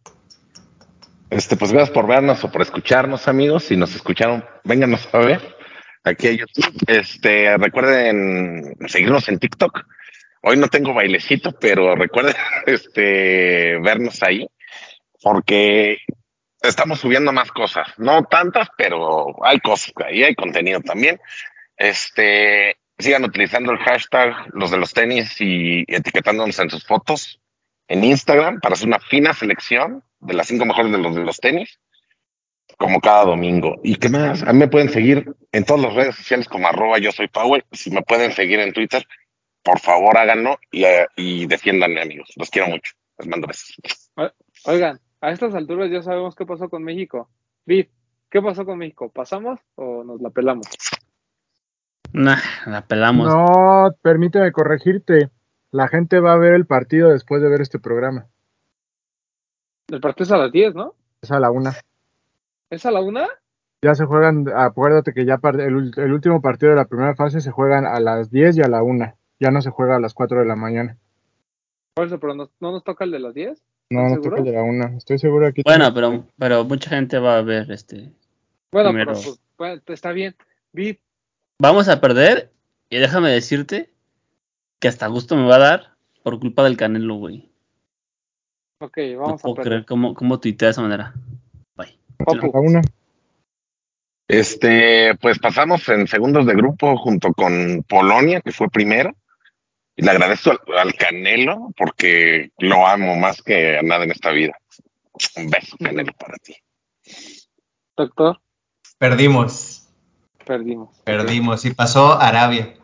[1.33, 3.64] Este, pues gracias por vernos o por escucharnos, amigos.
[3.64, 5.41] Si nos escucharon, vénganos a ver
[6.05, 6.70] aquí a YouTube.
[6.87, 9.80] Este, recuerden seguirnos en TikTok.
[10.43, 12.35] Hoy no tengo bailecito, pero recuerden
[12.66, 14.47] este, vernos ahí,
[15.22, 16.01] porque
[16.61, 17.89] estamos subiendo más cosas.
[17.97, 21.18] No tantas, pero hay cosas ahí, hay contenido también.
[21.78, 27.41] Este, sigan utilizando el hashtag los de los tenis y etiquetándonos en sus fotos
[27.89, 31.39] en Instagram para hacer una fina selección de las cinco mejores de los de los
[31.39, 31.80] tenis,
[32.78, 33.80] como cada domingo.
[33.83, 34.43] ¿Y qué más?
[34.43, 37.64] A mí me pueden seguir en todas las redes sociales como arroba yo soy Powell.
[37.72, 39.07] Si me pueden seguir en Twitter,
[39.62, 42.33] por favor háganlo y, eh, y defiéndanme, amigos.
[42.37, 42.93] Los quiero mucho.
[43.18, 43.76] Les mando besos.
[44.64, 47.28] Oigan, a estas alturas ya sabemos qué pasó con México.
[47.64, 47.87] Vid,
[48.30, 49.11] ¿qué pasó con México?
[49.11, 50.66] ¿Pasamos o nos la pelamos?
[52.12, 53.28] Nah, la pelamos.
[53.28, 55.30] No, permíteme corregirte.
[55.73, 58.29] La gente va a ver el partido después de ver este programa.
[59.89, 60.95] El partido es a las 10, ¿no?
[61.20, 61.75] Es a la una.
[62.70, 63.27] ¿Es a la una?
[63.83, 67.87] Ya se juegan, acuérdate que ya el, último partido de la primera fase se juegan
[67.87, 69.16] a las 10 y a la una.
[69.41, 70.99] Ya no se juega a las 4 de la mañana.
[71.95, 73.62] Por eso, pero no, no nos toca el de las 10.
[73.91, 74.97] No, no ¿Estás toca el de la una.
[74.97, 75.62] Estoy seguro aquí.
[75.64, 78.12] Bueno, pero, pero mucha gente va a ver este.
[78.70, 79.12] Bueno, Primero.
[79.12, 80.37] pero pues, bueno, está bien.
[80.73, 80.97] Vid,
[81.59, 82.51] Vamos a perder
[82.91, 83.91] y déjame decirte
[84.83, 87.49] que hasta gusto me va a dar por culpa del Canelo, güey.
[88.80, 89.70] ok, No vamos a puedo perder.
[89.70, 91.14] creer cómo, cómo tuitea de esa manera.
[91.76, 91.97] Bye.
[92.53, 92.83] una.
[94.26, 99.15] Este, pues pasamos en segundos de grupo junto con Polonia, que fue primero.
[99.94, 104.31] Y le agradezco al, al Canelo porque lo amo más que a nada en esta
[104.32, 104.59] vida.
[105.36, 106.56] Un beso, Canelo, para ti.
[107.97, 108.40] doctor,
[108.98, 109.89] Perdimos,
[110.44, 110.98] perdimos.
[111.05, 111.65] perdimos.
[111.66, 112.74] Y pasó Arabia.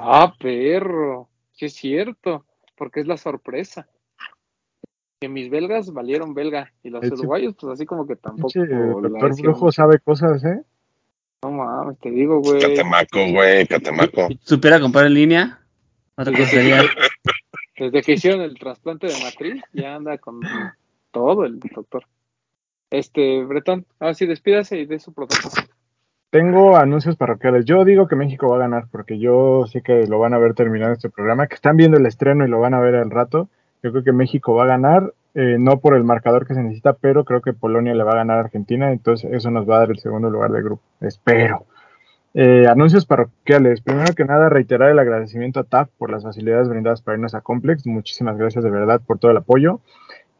[0.00, 1.28] Ah, perro.
[1.52, 2.44] Sí es cierto,
[2.76, 3.86] porque es la sorpresa.
[5.20, 8.50] Que mis belgas valieron belga y los uruguayos, pues así como que tampoco.
[8.58, 9.40] La doctor.
[9.40, 10.62] Brujo sabe cosas, ¿eh?
[11.42, 12.60] No mames, te digo, güey.
[12.60, 14.28] Catemaco, güey, Catemaco.
[14.28, 15.60] Si supiera comprar en línea,
[16.16, 16.82] otra cosa sería.
[17.78, 20.40] Desde que hicieron el trasplante de matriz, ya anda con
[21.10, 22.06] todo el doctor.
[22.90, 25.66] Este, Bretón, ahora sí, despídase y de su protocolo.
[26.34, 27.64] Tengo anuncios parroquiales.
[27.64, 30.54] Yo digo que México va a ganar porque yo sé que lo van a ver
[30.54, 33.48] terminado este programa, que están viendo el estreno y lo van a ver al rato.
[33.84, 36.94] Yo creo que México va a ganar, eh, no por el marcador que se necesita,
[36.94, 39.78] pero creo que Polonia le va a ganar a Argentina, entonces eso nos va a
[39.78, 40.82] dar el segundo lugar del grupo.
[41.00, 41.66] Espero.
[42.34, 43.80] Eh, anuncios parroquiales.
[43.80, 47.42] Primero que nada, reiterar el agradecimiento a TAF por las facilidades brindadas para irnos a
[47.42, 47.86] Complex.
[47.86, 49.78] Muchísimas gracias de verdad por todo el apoyo.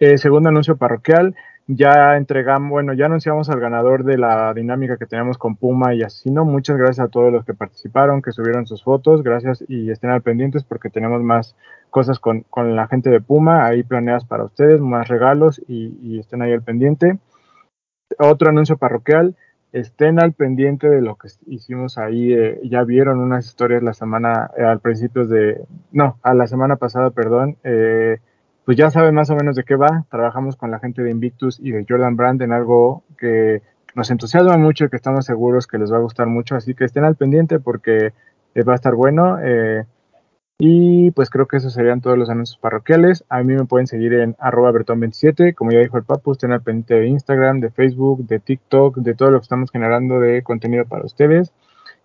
[0.00, 1.34] Eh, segundo anuncio parroquial,
[1.66, 6.02] ya entregamos, bueno, ya anunciamos al ganador de la dinámica que teníamos con Puma y
[6.02, 6.44] Asesino.
[6.44, 9.22] Muchas gracias a todos los que participaron, que subieron sus fotos.
[9.22, 11.56] Gracias y estén al pendientes porque tenemos más
[11.90, 16.18] cosas con, con la gente de Puma ahí planeadas para ustedes, más regalos y, y
[16.18, 17.18] estén ahí al pendiente.
[18.18, 19.34] Otro anuncio parroquial,
[19.72, 22.32] estén al pendiente de lo que hicimos ahí.
[22.32, 26.76] eh, ya vieron unas historias la semana, eh, al principio de, no, a la semana
[26.76, 27.56] pasada, perdón.
[27.64, 28.18] eh,
[28.64, 30.04] pues ya saben más o menos de qué va.
[30.10, 33.62] Trabajamos con la gente de Invictus y de Jordan Brand en algo que
[33.94, 36.56] nos entusiasma mucho y que estamos seguros que les va a gustar mucho.
[36.56, 38.12] Así que estén al pendiente porque
[38.54, 39.38] eh, va a estar bueno.
[39.42, 39.84] eh,
[40.58, 43.24] y pues creo que esos serían todos los anuncios parroquiales.
[43.28, 46.62] A mí me pueden seguir en arroba bertón27, como ya dijo el Papu, estén al
[46.62, 50.84] pendiente de Instagram, de Facebook, de TikTok, de todo lo que estamos generando de contenido
[50.86, 51.52] para ustedes.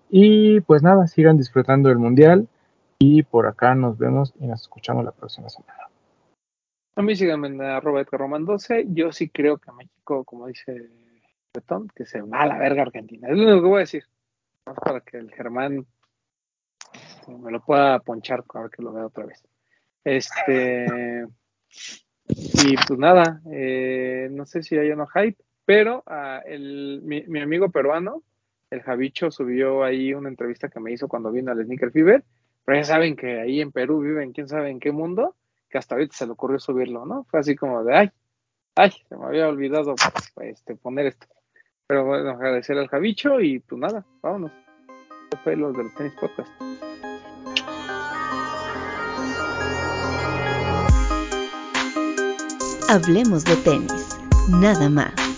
[0.10, 2.48] Y pues nada, sigan disfrutando del Mundial
[2.98, 5.79] y por acá nos vemos y nos escuchamos la próxima semana.
[7.00, 8.88] A mí síganme en arroba Román 12.
[8.90, 10.90] Yo sí creo que México, como dice
[11.54, 13.30] Betón, que se va a la verga Argentina.
[13.30, 14.04] Es lo único que voy a decir.
[14.66, 15.88] Más para que el Germán
[16.92, 19.42] este, me lo pueda ponchar ahora que lo vea otra vez.
[20.04, 21.26] Este.
[22.28, 27.40] Y pues nada, eh, no sé si hay no hype, pero ah, el, mi, mi
[27.40, 28.24] amigo peruano,
[28.72, 32.26] el Javicho, subió ahí una entrevista que me hizo cuando vino al Sneaker Fever.
[32.66, 35.38] Pero ya saben que ahí en Perú viven quién sabe en qué mundo,
[35.70, 37.26] que hasta ahorita se le ocurrió subirlo, ¿no?
[37.26, 38.12] Fue así como de, ay,
[38.76, 39.96] ay, se me había olvidado
[40.42, 41.28] este, poner esto.
[41.88, 44.52] Pero bueno, agradecer al Javicho y pues nada, vámonos.
[45.24, 46.50] Esto fue los del tenis podcast.
[52.90, 54.18] Hablemos de tenis,
[54.50, 55.29] nada más.